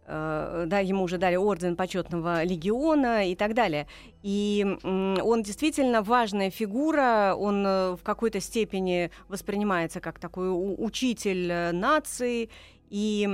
да, 0.07 0.79
ему 0.79 1.03
уже 1.03 1.17
дали 1.17 1.35
орден 1.35 1.75
почетного 1.75 2.43
легиона 2.43 3.29
и 3.29 3.35
так 3.35 3.53
далее. 3.53 3.87
И 4.23 4.65
он 4.83 5.43
действительно 5.43 6.01
важная 6.01 6.49
фигура, 6.49 7.35
он 7.37 7.65
э, 7.65 7.95
в 7.95 8.03
какой-то 8.03 8.39
степени 8.39 9.11
воспринимается 9.27 9.99
как 9.99 10.19
такой 10.19 10.47
учитель 10.49 11.51
э, 11.51 11.71
нации, 11.71 12.49
и 12.89 13.27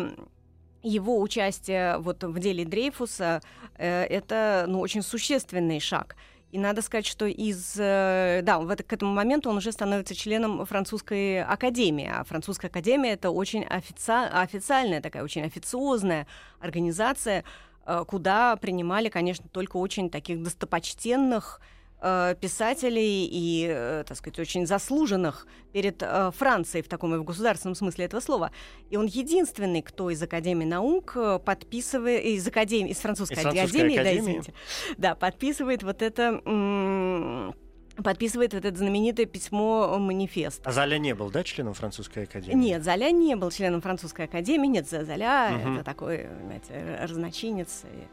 его 0.82 1.22
участие 1.22 1.98
вот 2.00 2.24
в 2.24 2.40
деле 2.40 2.66
Дрейфуса 2.66 3.42
э, 3.78 4.04
это 4.06 4.66
ну, 4.68 4.80
очень 4.80 5.02
существенный 5.02 5.80
шаг. 5.80 6.16
И 6.54 6.60
надо 6.60 6.84
сказать, 6.84 7.08
что 7.08 7.26
из... 7.26 7.74
э, 7.80 8.42
Да, 8.44 8.60
в 8.60 8.70
это, 8.70 8.84
к 8.84 8.94
этому 8.94 9.12
моменту 9.12 9.50
он 9.50 9.58
уже 9.58 9.72
становится 9.72 10.14
членом 10.14 10.64
французской 10.68 11.44
академии. 11.44 12.08
А 12.14 12.24
французская 12.24 12.68
академия— 12.68 13.14
это 13.14 13.32
очень 13.32 13.64
офици- 13.64 14.30
официальная 14.30 15.02
такая, 15.02 15.24
очень 15.24 15.42
официозная 15.42 16.28
организация, 16.60 17.44
э, 17.88 18.06
куда 18.08 18.56
принимали, 18.58 19.10
конечно, 19.10 19.50
только 19.52 19.78
очень 19.78 20.12
таких 20.12 20.44
достопочтенных 20.44 21.60
э, 22.04 22.36
писателей 22.42 23.26
и, 23.32 23.66
э, 23.70 24.04
так 24.08 24.18
сказать, 24.18 24.38
очень 24.40 24.68
заслуженных 24.68 25.48
перед 25.72 26.04
э, 26.04 26.32
Францией 26.38 26.84
в 26.84 26.88
таком 26.88 27.16
и 27.16 27.18
в 27.18 27.24
государственном 27.24 27.76
смысле 27.76 28.06
этого 28.06 28.20
слова. 28.22 28.52
И 28.92 28.98
он 28.98 29.06
единственный, 29.08 29.82
кто 29.82 30.10
из 30.10 30.22
Академии 30.22 30.66
наук 30.66 31.16
подписывает, 31.46 32.24
из 32.26 32.48
Академии, 32.48 32.92
из 32.92 32.98
французской, 32.98 33.34
Из 33.34 33.42
французской 33.42 33.66
академии, 33.68 33.96
да, 33.96 34.02
академии. 34.02 34.22
извините, 34.22 34.54
да, 34.98 35.16
подписывает 35.16 35.84
вот 35.84 36.02
это... 36.02 36.42
м, 36.46 37.56
подписывает 38.04 38.54
вот 38.56 38.66
это 38.66 38.76
знаменитое 38.76 39.28
письмо 39.28 39.98
манифест. 40.00 40.62
А 40.66 40.72
Золя 40.72 40.98
не 40.98 41.14
был, 41.14 41.30
да, 41.30 41.44
членом 41.44 41.74
французской 41.76 42.24
академии? 42.24 42.56
Нет, 42.70 42.84
Золя 42.84 43.12
не 43.12 43.36
был 43.36 43.52
членом 43.52 43.82
французской 43.82 44.26
академии. 44.26 44.68
Нет, 44.68 44.90
Зо- 44.90 45.06
Золя 45.06 45.52
Мгм. 45.52 45.76
это 45.76 45.84
такой, 45.86 46.28
понимаете, 46.40 46.98
разночинец. 47.02 47.84
и 47.86 48.08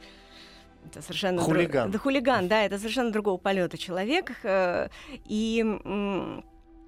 Это 0.87 1.03
совершенно 1.03 1.43
Хулиган. 1.43 1.91
друг- 1.91 1.93
Да, 1.93 1.99
хулиган, 1.99 2.49
да, 2.49 2.63
это 2.65 2.79
совершенно 2.79 3.11
другого 3.13 3.37
полета 3.39 3.79
человек. 3.79 4.33
э, 4.43 4.89
И, 5.29 5.65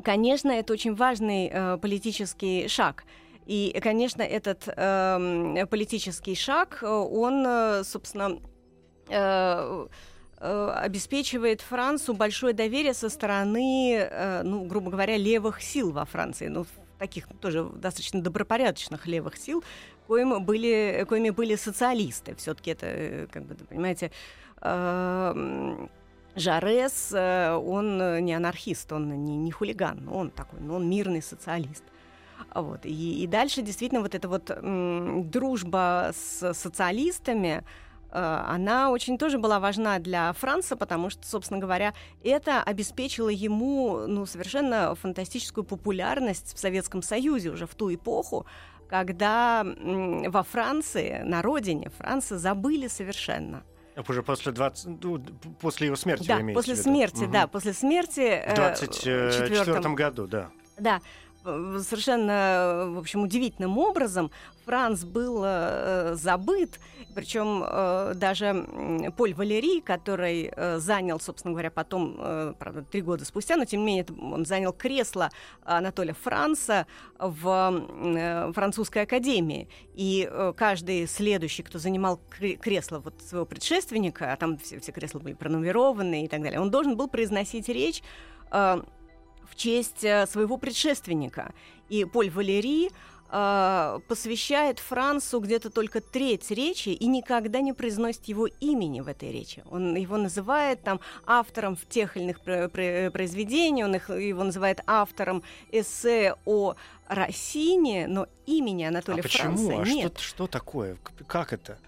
конечно, 0.05 0.51
это 0.51 0.73
очень 0.73 0.95
важный 0.95 1.49
э, 1.53 1.79
политический 1.79 2.69
шаг. 2.69 3.05
И, 3.47 3.79
конечно, 3.83 4.23
этот 4.23 4.69
эм, 4.69 5.67
политический 5.69 6.35
шаг, 6.35 6.79
э, 6.83 6.87
он, 6.87 7.85
собственно, 7.85 8.39
э, 9.09 9.87
обеспечивает 10.41 11.61
Францию 11.61 12.17
большое 12.17 12.53
доверие 12.53 12.95
со 12.95 13.09
стороны, 13.09 13.95
э, 13.97 14.43
ну, 14.43 14.65
грубо 14.65 14.91
говоря, 14.91 15.17
левых 15.17 15.63
сил 15.63 15.93
во 15.93 16.05
Франции. 16.05 16.49
Ну, 16.49 16.67
таких 16.99 17.27
тоже 17.41 17.65
достаточно 17.65 18.21
добропорядочных 18.23 19.07
левых 19.07 19.37
сил, 19.37 19.63
коим 20.07 20.45
были, 20.45 21.05
коими 21.09 21.31
были 21.31 21.57
социалисты. 21.57 22.35
Все-таки 22.35 22.71
это, 22.71 22.87
э, 22.87 23.27
как 23.31 23.45
бы, 23.45 23.55
понимаете, 23.55 24.11
э, 24.61 25.87
Жарес, 26.35 27.13
э, 27.13 27.53
он 27.53 28.25
не 28.25 28.35
анархист, 28.35 28.93
он 28.93 29.25
не, 29.25 29.37
не 29.37 29.51
хулиган, 29.51 30.09
он 30.09 30.31
такой, 30.31 30.61
ну, 30.61 30.77
он 30.77 30.89
мирный 30.89 31.23
социалист. 31.23 31.85
Вот. 32.55 32.87
И, 32.87 33.23
и 33.23 33.27
дальше 33.27 33.63
действительно 33.63 34.01
вот 34.01 34.15
эта 34.15 34.29
вот 34.29 34.51
м, 34.51 35.31
дружба 35.31 36.13
с 36.15 36.55
социалистами, 36.55 37.65
она 38.15 38.91
очень 38.91 39.17
тоже 39.17 39.39
была 39.39 39.59
важна 39.59 39.99
для 39.99 40.35
Франца, 40.35 40.77
потому 40.77 41.09
что, 41.09 41.27
собственно 41.27 41.59
говоря, 41.59 41.95
это 42.23 42.63
обеспечило 42.63 43.31
ему 43.31 44.07
ну, 44.07 44.27
совершенно 44.27 44.95
фантастическую 44.95 45.65
популярность 45.65 46.55
в 46.55 46.59
Советском 46.59 47.01
Союзе 47.01 47.49
уже 47.49 47.67
в 47.67 47.75
ту 47.75 47.95
эпоху, 47.95 48.45
когда 48.93 49.65
во 49.65 50.43
Франции, 50.43 51.23
на 51.25 51.41
родине 51.41 51.91
Франции 51.97 52.37
забыли 52.37 52.89
совершенно. 52.89 53.63
Уже 54.07 54.23
после, 54.23 54.53
20, 54.53 55.03
ну, 55.03 55.19
после 55.63 55.87
его 55.87 55.97
смерти, 55.97 56.29
да, 56.29 56.41
после 56.53 56.77
смерти, 56.77 57.23
Мгм. 57.23 57.33
да, 57.33 57.47
после 57.47 57.73
смерти. 57.73 58.21
В 58.21 58.53
э, 58.53 58.55
24 58.55 59.95
году, 59.95 60.27
да. 60.27 60.51
Да, 60.77 60.97
э, 60.97 61.01
совершенно, 61.45 62.87
в 62.91 62.99
общем, 62.99 63.23
удивительным 63.23 63.79
образом 63.79 64.31
Франц 64.65 65.05
был 65.05 65.43
э, 65.45 66.15
забыт, 66.15 66.79
причем 67.15 67.63
э, 67.67 68.13
даже 68.15 69.13
Поль 69.17 69.35
Валери, 69.35 69.81
который 69.81 70.53
э, 70.55 70.79
занял, 70.79 71.19
собственно 71.21 71.53
говоря, 71.53 71.71
потом, 71.71 72.17
э, 72.19 72.55
правда, 72.59 72.83
три 72.83 73.03
года 73.03 73.25
спустя, 73.25 73.57
но 73.57 73.65
тем 73.65 73.81
не 73.81 73.87
менее 73.87 74.07
он 74.21 74.47
занял 74.47 74.73
кресло 74.73 75.31
Анатолия 75.65 76.15
Франца 76.15 76.87
в 77.19 77.85
э, 77.89 78.53
французской 78.53 79.03
академии. 79.03 79.69
И 79.95 80.29
э, 80.31 80.53
каждый 80.57 81.07
следующий, 81.09 81.63
кто 81.63 81.79
занимал 81.79 82.21
кре- 82.31 82.57
кресло 82.57 83.01
вот 83.01 83.21
своего 83.21 83.47
предшественника, 83.47 84.33
а 84.33 84.37
там 84.37 84.59
все, 84.59 84.79
все 84.79 84.93
кресла 84.93 85.19
были 85.19 85.35
пронумерованы 85.35 86.25
и 86.25 86.29
так 86.29 86.41
далее, 86.43 86.61
он 86.61 86.71
должен 86.71 86.97
был 86.97 87.09
произносить 87.09 87.69
речь 87.69 88.03
э, 88.53 88.83
в 89.51 89.57
честь 89.57 90.05
э, 90.05 90.27
своего 90.27 90.57
предшественника. 90.57 91.53
И 91.89 92.05
Поль 92.05 92.31
Валери 92.31 92.91
э, 93.31 93.99
посвящает 94.09 94.79
Францу 94.79 95.41
где-то 95.41 95.71
только 95.71 96.01
треть 96.01 96.51
речи 96.51 96.91
и 96.91 97.07
никогда 97.07 97.61
не 97.61 97.73
произносит 97.73 98.25
его 98.27 98.47
имени 98.47 99.01
в 99.01 99.09
этой 99.09 99.33
речи. 99.33 99.63
Он 99.71 99.95
его 99.97 100.17
называет 100.17 100.83
там 100.83 101.01
автором 101.27 101.77
в 101.77 101.87
тех 101.87 102.17
или 102.17 102.25
иных 102.25 102.41
про- 102.41 102.69
про- 102.69 103.11
произведений, 103.11 103.85
он 103.85 103.95
их, 103.95 104.11
его 104.11 104.45
называет 104.45 104.81
автором 104.87 105.43
эссе 105.71 106.35
о 106.45 106.75
Россине, 107.09 108.07
но 108.07 108.27
имени 108.47 108.85
Анатолия 108.85 109.21
а 109.21 109.23
почему? 109.23 109.57
Франца 109.69 109.83
А 109.83 109.85
нет. 109.95 110.13
что, 110.19 110.23
что 110.29 110.47
такое? 110.47 110.97
Как 111.27 111.53
это? 111.53 111.79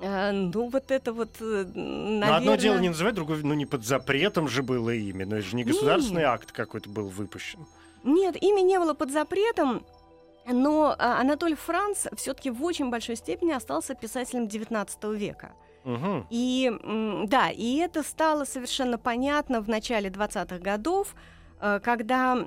Э, 0.00 0.30
ну, 0.30 0.68
вот 0.68 0.90
это 0.90 1.12
вот, 1.12 1.36
э, 1.40 1.66
Ну, 1.74 2.18
наверное... 2.20 2.36
одно 2.36 2.56
дело 2.56 2.78
не 2.78 2.88
называть, 2.88 3.14
другое, 3.14 3.40
ну, 3.42 3.54
не 3.54 3.66
под 3.66 3.84
запретом 3.84 4.48
же 4.48 4.62
было 4.62 4.90
имя, 4.90 5.26
но 5.26 5.36
это 5.36 5.46
же 5.46 5.56
не 5.56 5.64
государственный 5.64 6.22
акт 6.22 6.52
какой-то 6.52 6.88
был 6.88 7.08
выпущен. 7.08 7.66
Нет, 8.04 8.40
имя 8.40 8.62
не 8.62 8.78
было 8.78 8.94
под 8.94 9.10
запретом. 9.10 9.84
Но 10.50 10.94
а, 10.98 11.20
Анатоль 11.20 11.56
Франц 11.56 12.06
все-таки 12.16 12.50
в 12.50 12.64
очень 12.64 12.88
большой 12.90 13.16
степени 13.16 13.52
остался 13.52 13.94
писателем 13.94 14.44
XIX 14.44 15.14
века. 15.14 15.52
Мгм. 15.84 16.26
И 16.30 16.72
да, 17.26 17.50
и 17.50 17.76
это 17.76 18.02
стало 18.02 18.44
совершенно 18.44 18.98
понятно 18.98 19.60
в 19.60 19.68
начале 19.68 20.10
20-х 20.10 20.58
годов, 20.58 21.14
э, 21.60 21.80
когда 21.82 22.46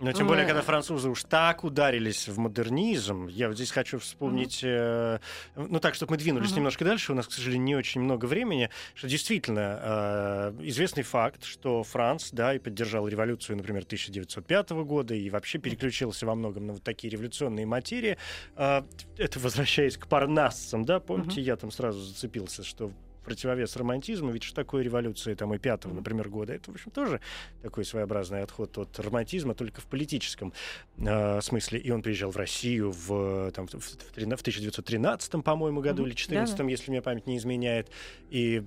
Но 0.00 0.12
тем 0.12 0.26
более, 0.26 0.46
когда 0.46 0.62
французы 0.62 1.10
уж 1.10 1.24
так 1.24 1.62
ударились 1.62 2.26
в 2.28 2.38
модернизм, 2.38 3.26
я 3.26 3.48
вот 3.48 3.56
здесь 3.56 3.70
хочу 3.70 3.98
вспомнить, 3.98 4.60
э, 4.62 5.18
ну 5.54 5.78
так, 5.78 5.94
чтобы 5.94 6.12
мы 6.12 6.16
двинулись 6.16 6.56
немножко 6.56 6.84
дальше, 6.84 7.12
у 7.12 7.14
нас, 7.14 7.28
к 7.28 7.32
сожалению, 7.32 7.64
не 7.64 7.76
очень 7.76 8.00
много 8.00 8.24
времени, 8.24 8.70
что 8.94 9.08
действительно 9.08 9.78
э, 9.82 10.52
известный 10.62 11.02
факт, 11.02 11.44
что 11.44 11.82
Франц, 11.82 12.30
да, 12.32 12.54
и 12.54 12.58
поддержал 12.58 13.06
революцию, 13.08 13.58
например, 13.58 13.82
1905 13.82 14.70
года, 14.70 15.14
и 15.14 15.28
вообще 15.28 15.58
переключился 15.58 16.24
во 16.24 16.34
многом 16.34 16.66
на 16.66 16.72
вот 16.74 16.82
такие 16.82 17.10
революционные 17.10 17.66
материи. 17.66 18.16
Э, 18.56 18.82
это 19.18 19.38
возвращаясь 19.38 19.98
к 19.98 20.06
парнассам, 20.06 20.84
да, 20.84 21.00
помните, 21.00 21.42
я 21.42 21.56
там 21.56 21.70
сразу 21.70 22.00
зацепился, 22.00 22.64
что 22.64 22.90
противовес 23.24 23.76
романтизму, 23.76 24.30
ведь 24.30 24.42
что 24.42 24.54
такое 24.54 24.82
революция 24.82 25.34
там 25.36 25.54
и 25.54 25.58
пятого, 25.58 25.94
например, 25.94 26.28
года, 26.28 26.52
это, 26.52 26.70
в 26.70 26.74
общем, 26.74 26.90
тоже 26.90 27.20
такой 27.62 27.84
своеобразный 27.84 28.42
отход 28.42 28.76
от 28.78 28.98
романтизма, 28.98 29.54
только 29.54 29.80
в 29.80 29.86
политическом 29.86 30.52
э, 30.98 31.40
смысле. 31.40 31.78
И 31.78 31.90
он 31.90 32.02
приезжал 32.02 32.30
в 32.30 32.36
Россию 32.36 32.92
в, 32.92 33.50
там, 33.52 33.66
в, 33.66 33.74
в 33.74 34.10
в 34.10 34.40
1913, 34.40 35.44
по-моему, 35.44 35.80
году 35.80 36.02
Мгм. 36.02 36.08
или 36.08 36.14
14 36.14 36.60
если 36.70 36.90
мне 36.90 37.02
память 37.02 37.26
не 37.26 37.36
изменяет, 37.36 37.90
и 38.30 38.62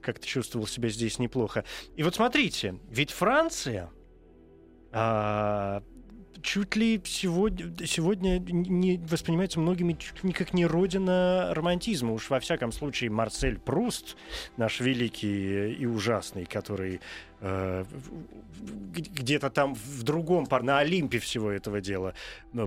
как-то 0.00 0.26
чувствовал 0.26 0.66
себя 0.66 0.88
здесь 0.88 1.18
неплохо. 1.18 1.64
И 1.96 2.02
вот 2.02 2.14
смотрите, 2.14 2.78
ведь 2.90 3.10
Франция 3.10 3.90
а, 4.92 5.82
чуть 6.42 6.76
ли 6.76 7.00
сегодня, 7.04 7.86
сегодня 7.86 8.38
не 8.38 8.98
воспринимается 8.98 9.60
многими 9.60 9.94
чуть 9.94 10.22
ли 10.22 10.28
не 10.28 10.32
как 10.32 10.52
не 10.54 10.66
родина 10.66 11.52
романтизма. 11.54 12.12
Уж 12.12 12.30
во 12.30 12.40
всяком 12.40 12.72
случае 12.72 13.10
Марсель 13.10 13.58
Пруст, 13.58 14.16
наш 14.56 14.80
великий 14.80 15.72
и 15.72 15.86
ужасный, 15.86 16.44
который 16.44 17.00
э, 17.40 17.84
где-то 18.92 19.50
там 19.50 19.74
в 19.74 20.02
другом, 20.02 20.46
на 20.62 20.78
Олимпе 20.78 21.18
всего 21.18 21.50
этого 21.50 21.80
дела 21.80 22.14
э, 22.52 22.66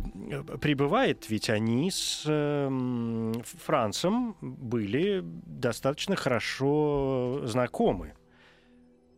пребывает, 0.62 1.30
ведь 1.30 1.50
они 1.50 1.92
с 1.92 2.24
эм, 2.26 3.44
Францем 3.66 4.36
были 4.42 5.22
достаточно 5.24 6.16
хорошо 6.16 7.42
знакомы. 7.46 8.14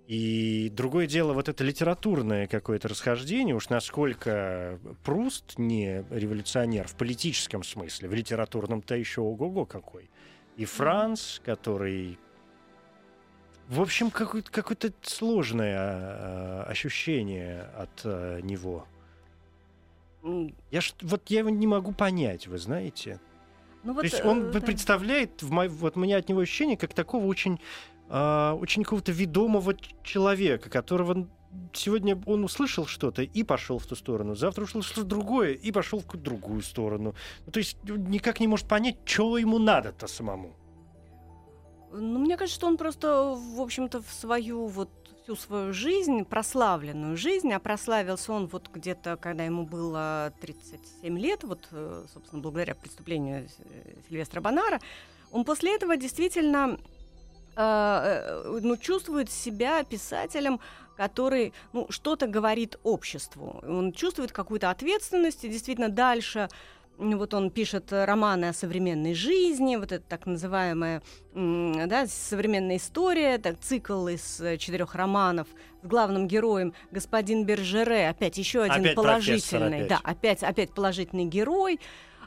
И 0.07 0.71
другое 0.71 1.07
дело, 1.07 1.33
вот 1.33 1.49
это 1.49 1.63
литературное 1.63 2.45
какое-то 2.45 2.87
расхождение, 2.87 3.55
уж 3.55 3.69
насколько 3.69 4.79
Пруст 5.03 5.57
не 5.57 6.05
революционер 6.11 6.87
в 6.87 6.95
политическом 6.95 7.63
смысле, 7.63 8.09
в 8.09 8.13
литературном-то 8.13 8.95
еще 8.95 9.21
ого-го 9.21 9.65
какой. 9.65 10.09
И 10.57 10.65
Франц, 10.65 11.39
который... 11.39 12.19
В 13.67 13.81
общем, 13.81 14.11
какое-то, 14.11 14.51
какое-то 14.51 14.93
сложное 15.01 15.75
а, 15.79 16.65
ощущение 16.69 17.63
от 17.75 18.01
а, 18.03 18.39
него. 18.41 18.85
Я 20.69 20.81
ж, 20.81 20.93
вот 21.01 21.23
я 21.29 21.39
его 21.39 21.49
не 21.49 21.65
могу 21.65 21.91
понять, 21.91 22.45
вы 22.45 22.59
знаете. 22.59 23.19
ну 23.83 23.93
вот, 23.93 24.01
То 24.01 24.05
есть 24.05 24.23
он 24.23 24.55
э, 24.55 24.61
представляет, 24.61 25.41
в 25.41 25.51
мо- 25.51 25.67
вот 25.67 25.97
у 25.97 25.99
меня 25.99 26.17
от 26.17 26.29
него 26.29 26.41
ощущение, 26.41 26.77
как 26.77 26.93
такого 26.93 27.25
очень, 27.25 27.59
а, 28.09 28.53
очень 28.55 28.83
какого-то 28.83 29.11
ведомого 29.11 29.75
человека, 30.03 30.69
которого 30.69 31.27
сегодня 31.73 32.21
он 32.25 32.43
услышал 32.43 32.85
что-то 32.85 33.21
и 33.23 33.43
пошел 33.43 33.79
в 33.79 33.85
ту 33.85 33.95
сторону, 33.95 34.35
завтра 34.35 34.63
услышал 34.63 34.91
что-то 34.91 35.07
другое 35.07 35.53
и 35.53 35.71
пошел 35.71 35.99
в 36.01 36.17
другую 36.17 36.61
сторону. 36.61 37.15
Ну, 37.45 37.51
то 37.51 37.59
есть 37.59 37.77
он 37.89 38.05
никак 38.05 38.39
не 38.39 38.47
может 38.47 38.67
понять, 38.67 38.97
что 39.05 39.37
ему 39.37 39.59
надо-то 39.59 40.07
самому. 40.07 40.53
Ну, 41.91 42.19
мне 42.19 42.35
кажется, 42.35 42.55
что 42.59 42.67
он 42.67 42.77
просто, 42.77 43.35
в 43.35 43.61
общем-то, 43.61 44.01
в 44.01 44.11
свою 44.11 44.67
вот 44.67 44.89
всю 45.23 45.35
свою 45.35 45.73
жизнь, 45.73 46.23
прославленную 46.23 47.17
жизнь, 47.17 47.51
а 47.51 47.59
прославился 47.59 48.31
он 48.31 48.45
вот 48.45 48.69
где-то, 48.71 49.17
когда 49.17 49.43
ему 49.43 49.65
было 49.65 50.31
37 50.39 51.17
лет, 51.17 51.43
вот, 51.43 51.67
э, 51.71 52.05
собственно, 52.13 52.43
благодаря 52.43 52.75
преступлению 52.75 53.47
э, 53.57 53.95
Сильвестра 54.07 54.39
Бонара, 54.39 54.79
он 55.31 55.43
после 55.43 55.73
этого 55.73 55.97
действительно 55.97 56.77
э, 57.55 57.61
э, 57.61 58.59
ну, 58.61 58.77
чувствует 58.77 59.31
себя 59.31 59.83
писателем, 59.83 60.59
который 60.97 61.53
ну, 61.73 61.87
что-то 61.89 62.27
говорит 62.27 62.79
обществу. 62.83 63.61
Он 63.67 63.91
чувствует 63.91 64.31
какую-то 64.31 64.69
ответственность, 64.69 65.43
и 65.43 65.49
действительно 65.49 65.89
дальше 65.89 66.49
м, 66.97 67.17
вот 67.17 67.33
он 67.33 67.49
пишет 67.49 67.91
романы 67.91 68.45
о 68.45 68.53
современной 68.53 69.13
жизни, 69.13 69.75
вот 69.75 69.91
это 69.91 70.03
так 70.07 70.25
называемая 70.25 71.01
да, 71.33 72.07
современная 72.07 72.77
история, 72.77 73.37
так, 73.37 73.59
цикл 73.59 74.07
из 74.07 74.41
четырех 74.57 74.95
романов 74.95 75.47
с 75.83 75.87
главным 75.87 76.27
героем 76.27 76.73
господин 76.91 77.45
Бержере, 77.45 78.07
опять 78.07 78.37
еще 78.37 78.61
один 78.61 78.85
Опять 78.85 78.95
положительный, 78.95 79.87
да, 79.87 79.99
опять, 80.03 80.43
опять 80.43 80.71
положительный 80.73 81.25
герой. 81.25 81.79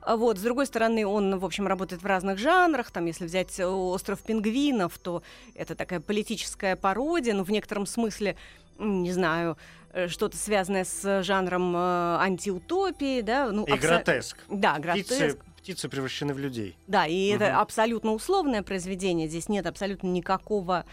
А 0.09 0.17
Вот, 0.17 0.39
с 0.39 0.41
другой 0.41 0.65
стороны, 0.65 1.07
он, 1.07 1.39
в 1.39 1.45
общем, 1.45 1.67
работает 1.67 2.03
в 2.03 2.07
разных 2.07 2.39
жанрах. 2.39 2.91
Там, 2.91 3.05
если 3.05 3.27
взять 3.27 3.61
э, 3.61 3.67
«Остров 3.67 4.21
пингвинов», 4.23 4.97
то 4.97 5.23
это 5.55 5.75
такая 5.75 6.01
политическая 6.01 6.77
пародия, 6.77 7.35
но 7.35 7.45
в 7.45 7.51
некотором 7.51 7.85
смысле, 7.85 8.35
не 8.79 9.13
знаю, 9.13 9.59
э, 9.93 10.09
что-то 10.09 10.39
связанное 10.39 10.87
с 10.87 11.23
жанром 11.23 11.77
э, 11.77 11.79
антиутопии, 12.21 13.21
да? 13.21 13.53
Ну, 13.53 13.65
И 13.67 13.71
абсо- 13.71 13.83
гротеск. 13.87 14.39
Да, 14.49 14.79
гротеск. 14.79 15.09
Птицы, 15.11 15.39
птицы 15.59 15.89
превращены 15.91 16.33
в 16.33 16.39
людей. 16.39 16.75
Да, 16.87 17.05
и 17.07 17.35
Мгм. 17.35 17.43
это 17.43 17.61
абсолютно 17.61 18.13
условное 18.15 18.63
произведение. 18.63 19.29
Здесь 19.29 19.51
нет 19.51 19.67
абсолютно 19.67 20.07
никакого 20.07 20.87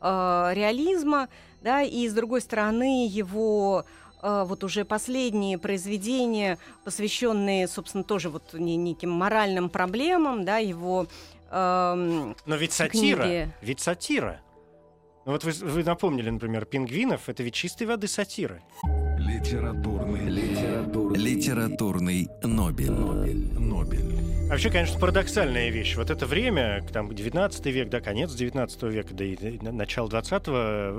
э, 0.00 0.50
реализма, 0.54 1.28
да, 1.60 1.82
и 1.82 2.08
с 2.08 2.12
другой 2.14 2.40
стороны 2.40 3.08
его 3.08 3.84
вот 4.22 4.64
уже 4.64 4.84
последние 4.84 5.58
произведения, 5.58 6.58
посвященные, 6.84 7.66
собственно, 7.68 8.04
тоже 8.04 8.28
вот 8.30 8.52
не- 8.54 8.76
неким 8.76 9.10
моральным 9.10 9.70
проблемам, 9.70 10.44
да, 10.44 10.58
его 10.58 11.06
эм, 11.50 12.36
Но 12.46 12.56
ведь 12.56 12.72
сатира, 12.72 13.22
Книги. 13.24 13.48
ведь 13.62 13.80
сатира. 13.80 14.40
Ну 15.26 15.32
вот 15.32 15.44
вы, 15.44 15.52
вы 15.52 15.84
напомнили, 15.84 16.30
например, 16.30 16.64
пингвинов, 16.64 17.28
это 17.28 17.42
ведь 17.42 17.54
чистой 17.54 17.86
воды 17.86 18.08
сатира. 18.08 18.60
Литературный, 19.18 20.28
литературный, 20.28 21.18
Литературный 21.18 22.28
Нобель. 22.42 22.90
Нобель. 22.90 23.52
Нобель. 23.58 24.29
Вообще, 24.50 24.68
конечно, 24.68 24.98
парадоксальная 24.98 25.68
вещь. 25.70 25.94
Вот 25.94 26.10
это 26.10 26.26
время, 26.26 26.84
там, 26.92 27.14
19 27.14 27.66
век, 27.66 27.88
да, 27.88 28.00
конец 28.00 28.34
19 28.34 28.82
века, 28.90 29.14
да 29.14 29.24
и 29.24 29.34
и 29.34 29.62
на- 29.62 29.70
начало 29.70 30.08
20 30.08 30.48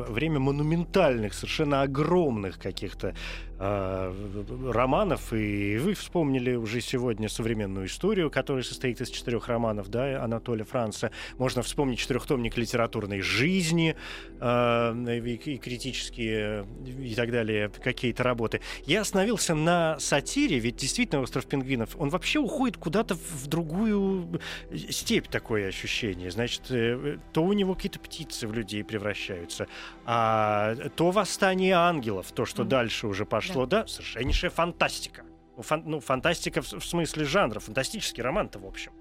время 0.10 0.40
монументальных, 0.40 1.34
совершенно 1.34 1.82
огромных 1.82 2.60
каких-то 2.60 3.14
романов. 3.62 5.34
И 5.34 5.78
вы 5.78 5.94
вспомнили 5.94 6.56
уже 6.56 6.82
сегодня 6.82 7.30
современную 7.30 7.86
историю, 7.86 8.32
которая 8.32 8.64
состоит 8.64 9.02
из 9.02 9.10
четырех 9.10 9.48
романов, 9.48 9.90
да, 9.90 10.24
Анатолия 10.24 10.64
Франца. 10.64 11.12
Можно 11.38 11.62
вспомнить 11.62 12.00
четырехтомник 12.00 12.58
литературной 12.58 13.22
жизни 13.22 13.96
э, 14.40 15.20
и, 15.26 15.34
и 15.36 15.58
критические 15.58 16.66
и 16.86 17.14
так 17.14 17.32
далее 17.32 17.70
какие-то 17.70 18.24
работы. 18.24 18.62
Я 18.86 19.02
остановился 19.02 19.54
на 19.54 20.00
сатире, 20.00 20.60
ведь 20.60 20.78
действительно 20.78 21.22
«Остров 21.22 21.46
пингвинов», 21.46 21.96
он 22.00 22.10
вообще 22.10 22.40
уходит 22.40 22.78
куда-то 22.78 23.16
в 23.16 23.48
другую 23.48 24.42
степь, 24.90 25.28
такое 25.28 25.68
ощущение. 25.68 26.32
Значит, 26.32 26.64
э, 26.72 27.18
то 27.32 27.44
у 27.44 27.54
него 27.54 27.76
какие-то 27.76 28.00
птицы 28.00 28.48
в 28.48 28.54
людей 28.54 28.84
превращаются, 28.84 29.68
а 30.06 30.76
то 30.96 31.12
«Восстание 31.12 31.76
ангелов», 31.76 32.32
то, 32.32 32.46
что 32.46 32.64
Мгм. 32.64 32.70
дальше 32.70 33.08
уже 33.08 33.26
пошло, 33.26 33.51
да, 33.66 33.88
совершеннейшая 33.88 34.52
фантастика. 34.52 35.24
Ну, 35.58 35.64
фан- 35.64 35.84
ну, 35.86 36.00
фантастика 36.00 36.62
в, 36.62 36.72
в 36.72 36.86
смысле 36.86 37.26
жанра, 37.26 37.60
фантастический 37.60 38.24
роман-то, 38.24 38.60
в 38.60 38.66
общем. 38.66 38.92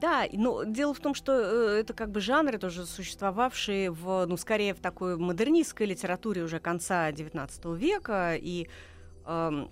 Да, 0.00 0.24
но 0.32 0.64
дело 0.64 0.94
в 0.94 0.98
том, 0.98 1.14
что 1.14 1.32
э, 1.32 1.80
это 1.80 1.94
как 1.94 2.10
бы 2.10 2.20
жанры 2.20 2.58
тоже 2.58 2.84
существовавшие 2.84 3.90
в, 3.90 4.26
ну, 4.26 4.36
скорее 4.36 4.74
в 4.74 4.80
такой 4.80 5.16
модернистской 5.16 5.86
литературе 5.86 6.42
уже 6.42 6.58
конца 6.58 7.10
XIX 7.12 7.76
века, 7.76 8.34
и 8.34 8.68
эм, 9.26 9.70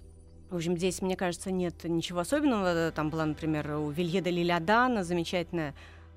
в 0.51 0.55
общем, 0.55 0.77
здесь, 0.77 1.03
мне 1.03 1.17
кажется, 1.17 1.51
нет 1.51 1.83
ничего 1.83 2.21
особенного. 2.21 2.93
Там 2.93 3.11
была, 3.11 3.27
например, 3.27 3.73
у 3.73 3.91
Вилье 3.91 4.21
де 4.21 4.31
Лилядана 4.31 5.03
замечательная 5.03 5.75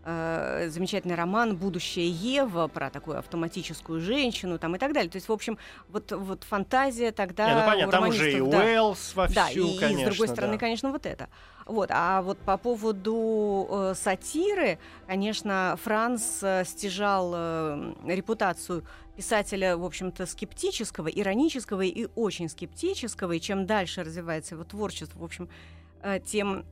э, 0.10 0.70
замечательный 0.70 1.16
роман 1.16 1.56
«Будущее 1.56 2.10
Ева» 2.10 2.68
про 2.68 2.90
такую 2.90 3.20
автоматическую 3.20 4.02
женщину 4.02 4.58
там 4.58 4.76
и 4.76 4.80
так 4.80 4.94
далее. 4.94 5.10
То 5.10 5.18
есть, 5.18 5.30
в 5.30 5.32
общем, 5.32 5.58
вот, 5.90 6.12
вот 6.12 6.44
фантазия 6.44 7.12
тогда 7.12 7.48
Не, 7.48 7.56
ну 7.56 7.66
понятно, 7.66 7.92
там 7.92 8.10
уже 8.10 8.32
и 8.32 8.40
да. 8.40 8.60
Уэллс 8.60 9.16
вовсю, 9.16 9.36
Да, 9.36 9.50
и, 9.50 9.60
и 9.60 9.80
конечно. 9.80 10.06
с 10.06 10.10
другой 10.16 10.28
стороны, 10.28 10.54
да. 10.54 10.60
конечно, 10.60 10.92
вот 10.92 11.06
это. 11.06 11.30
Вот, 11.66 11.92
а 11.92 12.24
вот 12.24 12.40
по 12.40 12.58
поводу 12.58 13.68
э, 13.70 13.94
сатиры, 13.96 14.80
конечно, 15.06 15.78
Франц 15.84 16.42
э, 16.42 16.64
стяжал 16.66 17.32
э, 17.36 17.94
репутацию 18.08 18.84
писателя, 19.16 19.78
в 19.78 19.86
общем-то, 19.86 20.26
скептического, 20.26 21.10
иронического 21.10 21.82
и 21.82 22.08
очень 22.16 22.50
скептического, 22.50 23.34
и 23.34 23.40
чем 23.40 23.66
дальше 23.68 24.04
развивается 24.04 24.56
его 24.56 24.64
творчество, 24.64 25.20
в 25.20 25.24
общем, 25.24 25.50
э, 26.02 26.20
тем 26.26 26.66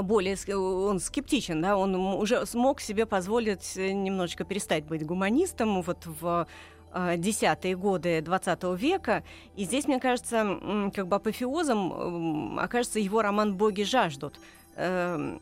более 0.00 0.36
он 0.56 1.00
скептичен, 1.00 1.60
да, 1.60 1.76
он 1.76 1.94
уже 1.94 2.46
смог 2.46 2.80
себе 2.80 3.04
позволить 3.04 3.76
э, 3.76 3.92
немножечко 3.92 4.44
перестать 4.44 4.84
быть 4.84 5.04
гуманистом 5.04 5.82
вот 5.82 6.06
в 6.06 6.46
э, 6.94 7.16
десятые 7.18 7.76
годы 7.76 8.22
20 8.22 8.62
века. 8.78 9.22
И 9.56 9.64
здесь, 9.64 9.86
мне 9.86 10.00
кажется, 10.00 10.90
как 10.94 11.08
бы 11.08 11.16
апофеозом 11.16 12.58
окажется 12.58 13.00
его 13.00 13.20
роман 13.20 13.54
«Боги 13.54 13.82
жаждут», 13.82 14.40
эм, 14.76 15.40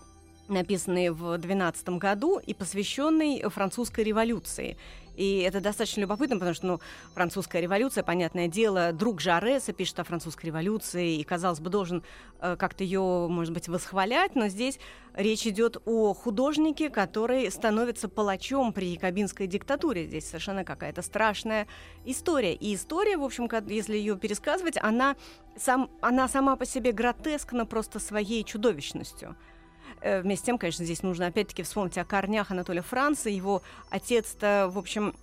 написанный 0.48 1.10
в 1.10 1.38
12 1.38 1.90
году 1.90 2.38
и 2.38 2.52
посвященный 2.52 3.42
французской 3.48 4.02
революции. 4.02 4.76
И 5.20 5.40
это 5.40 5.60
достаточно 5.60 6.00
любопытно, 6.00 6.36
потому 6.36 6.54
что, 6.54 6.66
ну, 6.66 6.80
французская 7.12 7.60
революция, 7.60 8.02
понятное 8.02 8.48
дело, 8.48 8.90
друг 8.94 9.20
Жареса 9.20 9.74
пишет 9.74 10.00
о 10.00 10.04
французской 10.04 10.46
революции, 10.46 11.16
и, 11.16 11.24
казалось 11.24 11.60
бы, 11.60 11.68
должен 11.68 12.02
э, 12.40 12.56
как-то 12.56 12.84
ее, 12.84 13.26
может 13.28 13.52
быть, 13.52 13.68
восхвалять, 13.68 14.34
но 14.34 14.48
здесь 14.48 14.78
речь 15.14 15.46
идет 15.46 15.76
о 15.84 16.14
художнике, 16.14 16.88
который 16.88 17.50
становится 17.50 18.08
палачом 18.08 18.72
при 18.72 18.92
якобинской 18.92 19.46
диктатуре. 19.46 20.06
Здесь 20.06 20.26
совершенно 20.26 20.64
какая-то 20.64 21.02
страшная 21.02 21.66
история. 22.06 22.54
И 22.54 22.74
история, 22.74 23.18
в 23.18 23.22
общем, 23.22 23.46
если 23.66 23.98
ее 23.98 24.16
пересказывать, 24.16 24.78
она, 24.78 25.16
сам, 25.54 25.90
она 26.00 26.28
сама 26.28 26.56
по 26.56 26.64
себе 26.64 26.92
гротескна 26.92 27.66
просто 27.66 27.98
своей 27.98 28.42
чудовищностью. 28.42 29.36
Э, 30.00 30.22
Вместе 30.22 30.44
с 30.44 30.46
тем, 30.46 30.58
конечно, 30.58 30.84
здесь 30.84 31.02
нужно 31.02 31.26
опять-таки 31.26 31.62
вспомнить 31.62 31.98
о 31.98 32.04
корнях 32.04 32.50
Анатолия 32.50 32.82
Франца. 32.82 33.28
Его 33.28 33.62
отец-то, 33.90 34.70
в 34.72 34.78
общем, 34.78 35.14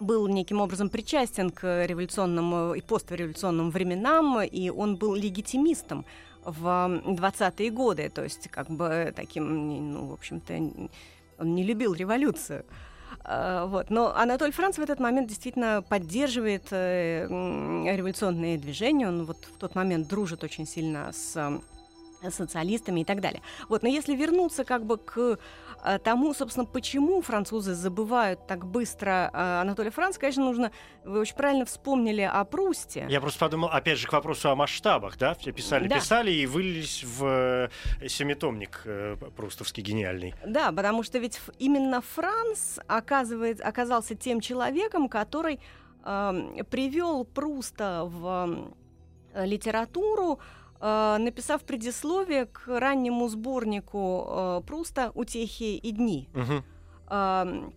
был 0.00 0.26
неким 0.28 0.60
образом 0.60 0.90
причастен 0.90 1.50
к 1.50 1.86
революционным 1.86 2.74
и 2.74 2.80
постреволюционным 2.80 3.70
временам, 3.70 4.42
и 4.42 4.70
он 4.70 4.96
был 4.96 5.14
легитимистом 5.14 6.04
в 6.44 6.64
20-е 6.64 7.70
годы, 7.70 8.10
то 8.10 8.24
есть 8.24 8.48
как 8.50 8.68
бы 8.68 9.12
таким, 9.14 9.92
ну, 9.92 10.06
в 10.06 10.12
общем-то, 10.12 10.54
он 11.38 11.54
не 11.54 11.62
любил 11.62 11.94
революцию. 11.94 12.64
А, 13.24 13.66
Вот. 13.66 13.90
Но 13.90 14.14
Анатолий 14.14 14.52
Франц 14.52 14.78
в 14.78 14.82
этот 14.82 14.98
момент 14.98 15.28
действительно 15.28 15.82
поддерживает 15.88 16.66
э, 16.70 17.26
революционные 17.28 18.58
движения. 18.58 19.06
Он 19.08 19.24
вот 19.24 19.36
в 19.44 19.58
тот 19.58 19.74
момент 19.74 20.08
дружит 20.08 20.42
очень 20.42 20.66
сильно 20.66 21.12
с 21.12 21.60
социалистами 22.30 23.00
и 23.00 23.04
так 23.04 23.20
далее. 23.20 23.42
Вот, 23.68 23.82
но 23.82 23.88
если 23.88 24.14
вернуться 24.14 24.64
как 24.64 24.84
бы 24.84 24.98
к 24.98 25.38
э, 25.84 25.98
тому, 25.98 26.34
собственно, 26.34 26.66
почему 26.66 27.22
французы 27.22 27.74
забывают 27.74 28.46
так 28.46 28.66
быстро 28.66 29.30
э, 29.32 29.60
Анатолия 29.60 29.90
Франца, 29.90 30.20
конечно, 30.20 30.44
нужно, 30.44 30.70
вы 31.04 31.20
очень 31.20 31.34
правильно 31.36 31.64
вспомнили 31.64 32.22
о 32.22 32.44
Прусте. 32.44 33.06
Я 33.08 33.20
просто 33.20 33.40
подумал, 33.40 33.68
опять 33.68 33.98
же, 33.98 34.06
к 34.06 34.12
вопросу 34.12 34.50
о 34.50 34.54
масштабах, 34.56 35.18
да? 35.18 35.34
Все 35.34 35.52
писали, 35.52 35.88
Да. 35.88 35.96
писали 35.96 36.30
и 36.30 36.46
вылились 36.46 37.04
в 37.04 37.24
э, 38.00 38.08
семитомник 38.08 38.82
э, 38.84 39.16
прустовский 39.36 39.82
гениальный. 39.82 40.34
Да, 40.46 40.72
потому 40.72 41.02
что 41.02 41.18
ведь 41.18 41.40
именно 41.58 42.00
Франц 42.00 42.78
оказывает, 42.86 43.60
оказался 43.60 44.14
тем 44.14 44.40
человеком, 44.40 45.08
который 45.08 45.60
привел 46.70 47.24
Пруста 47.24 48.02
в 48.04 48.72
э, 49.34 49.46
литературу, 49.46 50.40
э, 50.40 50.61
написав 51.18 51.62
предисловие 51.62 52.46
к 52.46 52.66
раннему 52.66 53.28
сборнику 53.28 54.26
э, 54.26 54.60
Пруста 54.66 55.12
«Утехи 55.14 55.76
и 55.76 55.90
дни». 55.92 56.28
Ам, 57.06 57.72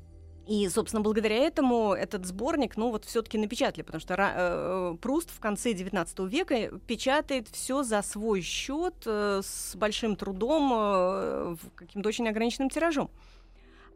И, 0.47 0.69
собственно, 0.69 1.01
благодаря 1.01 1.37
этому 1.37 1.93
этот 1.93 2.25
сборник, 2.25 2.77
ну 2.77 2.91
вот 2.91 3.05
все-таки 3.05 3.37
напечатали, 3.39 3.83
потому 3.83 3.99
что 3.99 4.15
э, 4.17 4.95
Пруст 5.01 5.31
в 5.31 5.39
конце 5.39 5.71
XIX 5.73 6.29
века 6.29 6.77
печатает 6.87 7.47
все 7.47 7.83
за 7.83 8.01
свой 8.03 8.41
счет 8.41 8.93
э, 9.07 9.41
с 9.43 9.75
большим 9.75 10.15
трудом, 10.15 10.71
э, 10.71 11.55
в 11.55 11.71
каким-то 11.75 12.09
очень 12.09 12.29
ограниченным 12.29 12.69
тиражом. 12.69 13.09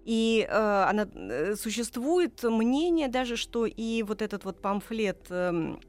И 0.05 0.47
э, 0.49 0.85
она, 0.89 1.07
э, 1.13 1.55
существует 1.55 2.43
мнение 2.43 3.09
даже, 3.09 3.35
что 3.37 3.67
и 3.67 4.03
вот 4.03 4.21
этот 4.23 4.43
вот 4.43 4.59
памфлет 4.59 5.27
эм, 5.29 5.79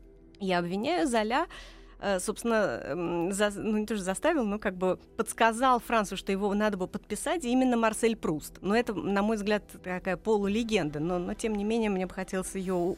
«Я 0.41 0.59
обвиняю 0.59 1.07
Золя» 1.09 1.47
э, 1.47 1.80
собственно, 2.21 2.81
эм, 2.83 3.33
за- 3.33 3.51
ну 3.51 3.79
не 3.79 3.87
тоже 3.87 4.03
заставил, 4.03 4.45
но 4.45 4.59
как 4.59 4.77
бы 4.77 4.99
подсказал 5.17 5.81
Францу, 5.81 6.17
что 6.17 6.33
его 6.33 6.53
надо 6.55 6.77
бы 6.77 6.87
подписать 6.87 7.45
именно 7.45 7.77
Марсель 7.77 8.17
Пруст. 8.17 8.59
Но 8.61 8.75
это, 8.77 8.95
на 8.95 9.23
мой 9.23 9.37
взгляд, 9.37 9.65
такая 9.83 10.17
полулегенда, 10.17 11.01
но, 11.01 11.19
но 11.19 11.35
тем 11.35 11.55
не 11.55 11.65
менее 11.65 11.91
мне 11.91 12.07
бы 12.07 12.15
хотелось 12.15 12.55
ее 12.55 12.97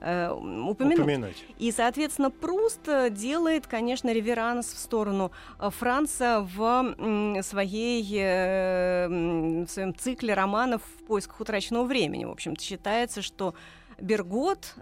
упомянуть. 0.00 0.98
Упомянуть. 0.98 1.44
И, 1.58 1.70
соответственно, 1.70 2.30
Пруст 2.30 2.88
э, 2.88 3.10
делает, 3.10 3.66
конечно, 3.66 4.12
реверанс 4.12 4.72
в 4.72 4.78
сторону 4.78 5.32
э, 5.58 5.70
Франца 5.70 6.48
в 6.54 7.42
своей, 7.42 8.18
э, 8.18 9.08
в 9.08 9.68
своем 9.68 9.94
цикле 9.94 10.34
романов 10.34 10.82
«В 11.00 11.04
поисках 11.04 11.40
утраченного 11.40 11.84
времени». 11.84 12.24
В 12.24 12.30
общем-то, 12.30 12.62
считается, 12.62 13.22
что 13.22 13.54
Бергот... 14.00 14.74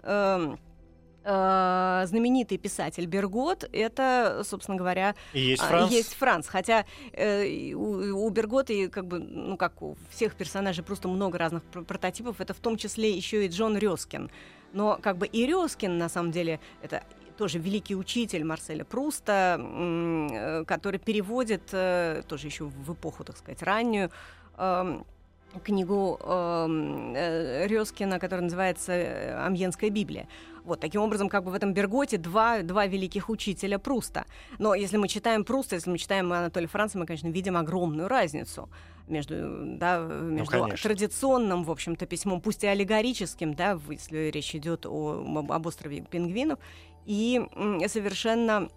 э, 1.23 2.03
знаменитый 2.05 2.57
писатель 2.57 3.05
Бергот, 3.05 3.69
это, 3.71 4.41
собственно 4.45 4.77
говоря, 4.77 5.15
И 5.33 5.39
есть 5.41 5.61
а, 5.63 5.67
Франц. 5.67 5.91
Есть 5.91 6.13
Франц. 6.15 6.47
Хотя 6.47 6.85
э, 7.13 7.73
у, 7.73 8.25
у 8.25 8.29
Бергота, 8.29 8.73
и 8.73 8.87
как 8.87 9.05
бы, 9.07 9.19
ну, 9.19 9.57
как 9.57 9.81
у 9.81 9.95
всех 10.09 10.35
персонажей, 10.35 10.83
просто 10.83 11.07
много 11.07 11.37
разных 11.37 11.63
пр- 11.63 11.83
прототипов. 11.83 12.41
Это 12.41 12.53
в 12.53 12.59
том 12.59 12.77
числе 12.77 13.11
еще 13.11 13.45
и 13.45 13.49
Джон 13.49 13.77
Рёскин. 13.77 14.29
Но 14.73 14.97
как 15.01 15.17
бы 15.17 15.27
и 15.27 15.45
Рёскин, 15.45 15.97
на 15.97 16.09
самом 16.09 16.31
деле, 16.31 16.59
это 16.81 17.03
тоже 17.37 17.59
великий 17.59 17.95
учитель 17.95 18.43
Марселя 18.43 18.85
Пруста, 18.85 19.59
э, 19.59 20.63
который 20.65 20.99
переводит, 20.99 21.69
э, 21.71 22.23
тоже 22.27 22.47
еще 22.47 22.65
в 22.65 22.93
эпоху, 22.93 23.23
так 23.23 23.37
сказать, 23.37 23.61
раннюю, 23.63 24.11
эм, 24.57 25.05
книгу 25.63 26.19
эм, 26.21 27.13
э, 27.15 27.67
Рёскина, 27.67 28.19
которая 28.19 28.43
называется 28.43 28.93
э, 28.93 29.45
«Амьенская 29.45 29.89
Библия». 29.89 30.27
Вот, 30.63 30.79
таким 30.79 31.01
образом, 31.01 31.27
как 31.27 31.43
бы 31.43 31.51
в 31.51 31.53
этом 31.55 31.73
Берготе 31.73 32.17
два, 32.17 32.61
два 32.61 32.85
великих 32.85 33.29
учителя 33.29 33.79
Пруста. 33.79 34.25
Но 34.59 34.75
если 34.75 34.97
мы 34.97 35.07
читаем 35.07 35.43
Пруста, 35.43 35.75
если 35.75 35.89
мы 35.89 35.97
читаем 35.97 36.31
Анатолия 36.31 36.67
Франца, 36.67 36.99
мы, 36.99 37.05
конечно, 37.05 37.29
видим 37.29 37.57
огромную 37.57 38.07
разницу 38.07 38.69
между, 39.07 39.35
да, 39.77 39.99
между 39.99 40.51
конечно. 40.51 40.89
традиционным, 40.89 41.63
в 41.63 41.71
общем-то, 41.71 42.05
письмом, 42.05 42.41
пусть 42.41 42.63
и 42.63 42.67
аллегорическим, 42.67 43.53
да, 43.53 43.79
если 43.89 44.29
речь 44.29 44.55
идет 44.55 44.85
о, 44.85 45.45
об, 45.49 45.65
острове 45.65 46.01
пингвинов, 46.01 46.59
и 47.05 47.41
совершенно 47.87 48.69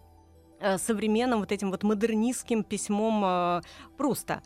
э, 0.61 0.79
современным 0.79 1.41
вот 1.41 1.53
этим 1.53 1.71
вот 1.71 1.83
модернистским 1.83 2.65
письмом 2.65 3.23
э, 3.25 3.61
Пруста. 3.97 4.43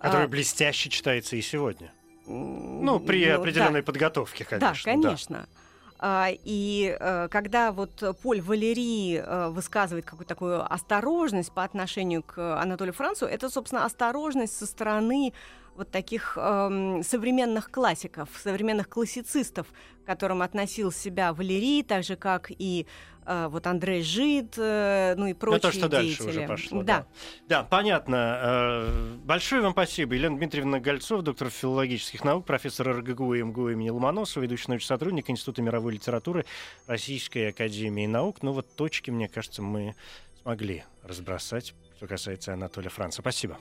Который 0.00 0.26
А, 0.26 0.28
блестяще 0.28 0.90
читается 0.90 1.36
и 1.36 1.42
сегодня. 1.42 1.92
Ну, 2.26 3.00
при 3.00 3.24
ну, 3.24 3.26
да. 3.26 3.36
определенной 3.36 3.82
подготовке, 3.82 4.44
конечно. 4.44 4.74
Да, 4.74 4.90
конечно. 4.90 5.48
А, 5.98 6.28
И 6.44 6.96
э, 6.98 7.28
когда 7.30 7.72
вот 7.72 8.02
Поль 8.22 8.42
Валери 8.42 9.16
э, 9.16 9.48
высказывает 9.48 10.04
какую-то 10.04 10.28
такую 10.28 10.72
осторожность 10.72 11.52
по 11.52 11.64
отношению 11.64 12.22
к 12.22 12.60
Анатолию 12.60 12.92
Францу, 12.92 13.26
это, 13.26 13.48
собственно, 13.48 13.84
осторожность 13.84 14.56
со 14.56 14.66
стороны 14.66 15.32
вот 15.76 15.90
таких 15.90 16.38
эм, 16.40 17.02
современных 17.02 17.70
классиков, 17.70 18.30
современных 18.42 18.88
классицистов, 18.88 19.66
к 20.02 20.06
которым 20.06 20.42
относил 20.42 20.90
себя 20.90 21.32
Валерий, 21.34 21.82
так 21.82 22.02
же, 22.02 22.16
как 22.16 22.50
и 22.50 22.86
вот 23.26 23.66
Андрей 23.66 24.02
Жид, 24.02 24.54
э, 24.56 25.14
ну 25.16 25.26
и 25.26 25.34
прочие 25.34 25.60
то, 25.60 25.72
что 25.72 25.88
дальше 25.88 26.22
деятели. 26.22 26.38
уже 26.38 26.48
пошло. 26.48 26.82
Да. 26.82 27.06
Да, 27.48 27.64
понятно. 27.64 28.38
Э, 28.42 29.16
Большое 29.24 29.62
вам 29.62 29.72
спасибо. 29.72 30.14
Елена 30.14 30.36
Дмитриевна 30.36 30.80
Гольцов, 30.80 31.22
доктор 31.22 31.50
филологических 31.50 32.24
наук, 32.24 32.46
профессор 32.46 32.88
РГГУ 32.96 33.34
и 33.34 33.42
МГУ 33.42 33.70
имени 33.70 33.90
Ломоносова, 33.90 34.44
ведущий 34.44 34.66
научный 34.68 34.86
сотрудник 34.86 35.28
Института 35.28 35.62
мировой 35.62 35.94
литературы 35.94 36.44
Российской 36.86 37.50
Академии 37.50 38.06
Наук. 38.06 38.42
Ну 38.42 38.52
вот 38.52 38.74
точки, 38.76 39.10
мне 39.10 39.28
кажется, 39.28 39.62
мы 39.62 39.94
смогли 40.42 40.84
разбросать, 41.02 41.74
что 41.96 42.06
касается 42.06 42.52
Анатолия 42.52 42.90
Франца. 42.90 43.22
Спасибо. 43.22 43.58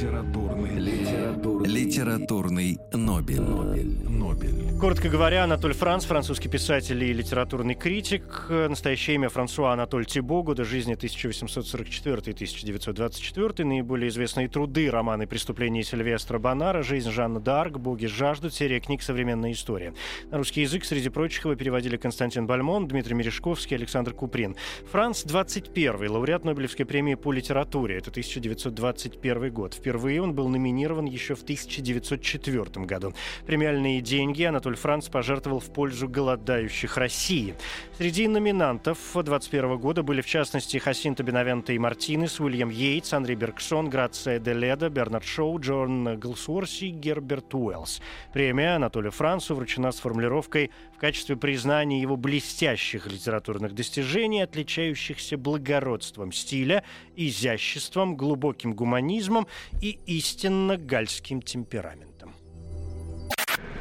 Литературный, 0.00 0.78
литературный, 0.78 1.68
литературный 1.68 2.78
Нобель. 2.94 3.42
Нобель. 3.42 3.98
Нобель. 4.08 4.78
Коротко 4.80 5.10
говоря, 5.10 5.44
Анатоль 5.44 5.74
Франц, 5.74 6.06
французский 6.06 6.48
писатель 6.48 7.04
и 7.04 7.12
литературный 7.12 7.74
критик. 7.74 8.46
Настоящее 8.48 9.16
имя 9.16 9.28
Франсуа 9.28 9.74
Анатоль 9.74 10.06
Тибо, 10.06 10.42
годы 10.42 10.64
жизни 10.64 10.96
1844-1924. 10.96 13.62
Наиболее 13.62 14.08
известные 14.08 14.48
труды, 14.48 14.90
романы 14.90 15.26
«Преступления 15.26 15.82
Сильвестра 15.82 16.38
Бонара», 16.38 16.82
«Жизнь 16.82 17.10
Жанны 17.10 17.40
Д'Арк», 17.40 17.76
«Боги 17.76 18.06
жаждут», 18.06 18.54
серия 18.54 18.80
книг 18.80 19.02
«Современная 19.02 19.52
история». 19.52 19.92
На 20.30 20.38
русский 20.38 20.62
язык, 20.62 20.86
среди 20.86 21.10
прочих, 21.10 21.44
его 21.44 21.54
переводили 21.56 21.98
Константин 21.98 22.46
Бальмон, 22.46 22.88
Дмитрий 22.88 23.14
Мережковский, 23.14 23.76
Александр 23.76 24.14
Куприн. 24.14 24.56
Франц 24.90 25.24
21 25.24 26.10
лауреат 26.10 26.44
Нобелевской 26.44 26.86
премии 26.86 27.16
по 27.16 27.32
литературе. 27.32 27.98
Это 27.98 28.08
1921 28.08 29.52
год. 29.52 29.74
Впервые 29.90 30.22
он 30.22 30.34
был 30.34 30.46
номинирован 30.46 31.04
еще 31.04 31.34
в 31.34 31.42
1904 31.42 32.86
году. 32.86 33.12
Премиальные 33.44 34.00
деньги 34.00 34.44
Анатоль 34.44 34.76
Франц 34.76 35.08
пожертвовал 35.08 35.58
в 35.58 35.72
пользу 35.72 36.08
голодающих 36.08 36.96
России. 36.96 37.56
Среди 37.98 38.28
номинантов 38.28 38.98
21 39.12 39.78
года 39.78 40.04
были, 40.04 40.20
в 40.20 40.26
частности, 40.26 40.76
Хасинто 40.76 41.24
Бенавенто 41.24 41.72
и 41.72 41.78
Мартинес, 41.78 42.38
Уильям 42.38 42.68
Йейтс, 42.68 43.12
Андрей 43.14 43.34
Бергсон, 43.34 43.90
Грация 43.90 44.38
Деледа, 44.38 44.90
Бернард 44.90 45.24
Шоу, 45.24 45.58
Джон 45.58 46.20
Голсуорси, 46.20 46.90
Герберт 46.90 47.52
Уэллс. 47.52 48.00
Премия 48.32 48.76
Анатолию 48.76 49.10
Францу 49.10 49.56
вручена 49.56 49.90
с 49.90 49.98
формулировкой 49.98 50.70
в 50.94 51.00
качестве 51.00 51.34
признания 51.34 52.00
его 52.00 52.16
блестящих 52.16 53.08
литературных 53.08 53.74
достижений, 53.74 54.42
отличающихся 54.42 55.36
благородством 55.36 56.30
стиля, 56.30 56.84
изяществом, 57.16 58.16
глубоким 58.16 58.74
гуманизмом 58.74 59.48
и 59.80 59.98
истинно 60.06 60.76
гальским 60.76 61.42
темпераментом. 61.42 62.34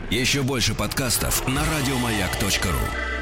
Еще 0.10 0.42
больше 0.42 0.74
подкастов 0.74 1.48
на 1.48 1.64
радиомаяк.ру. 1.66 3.19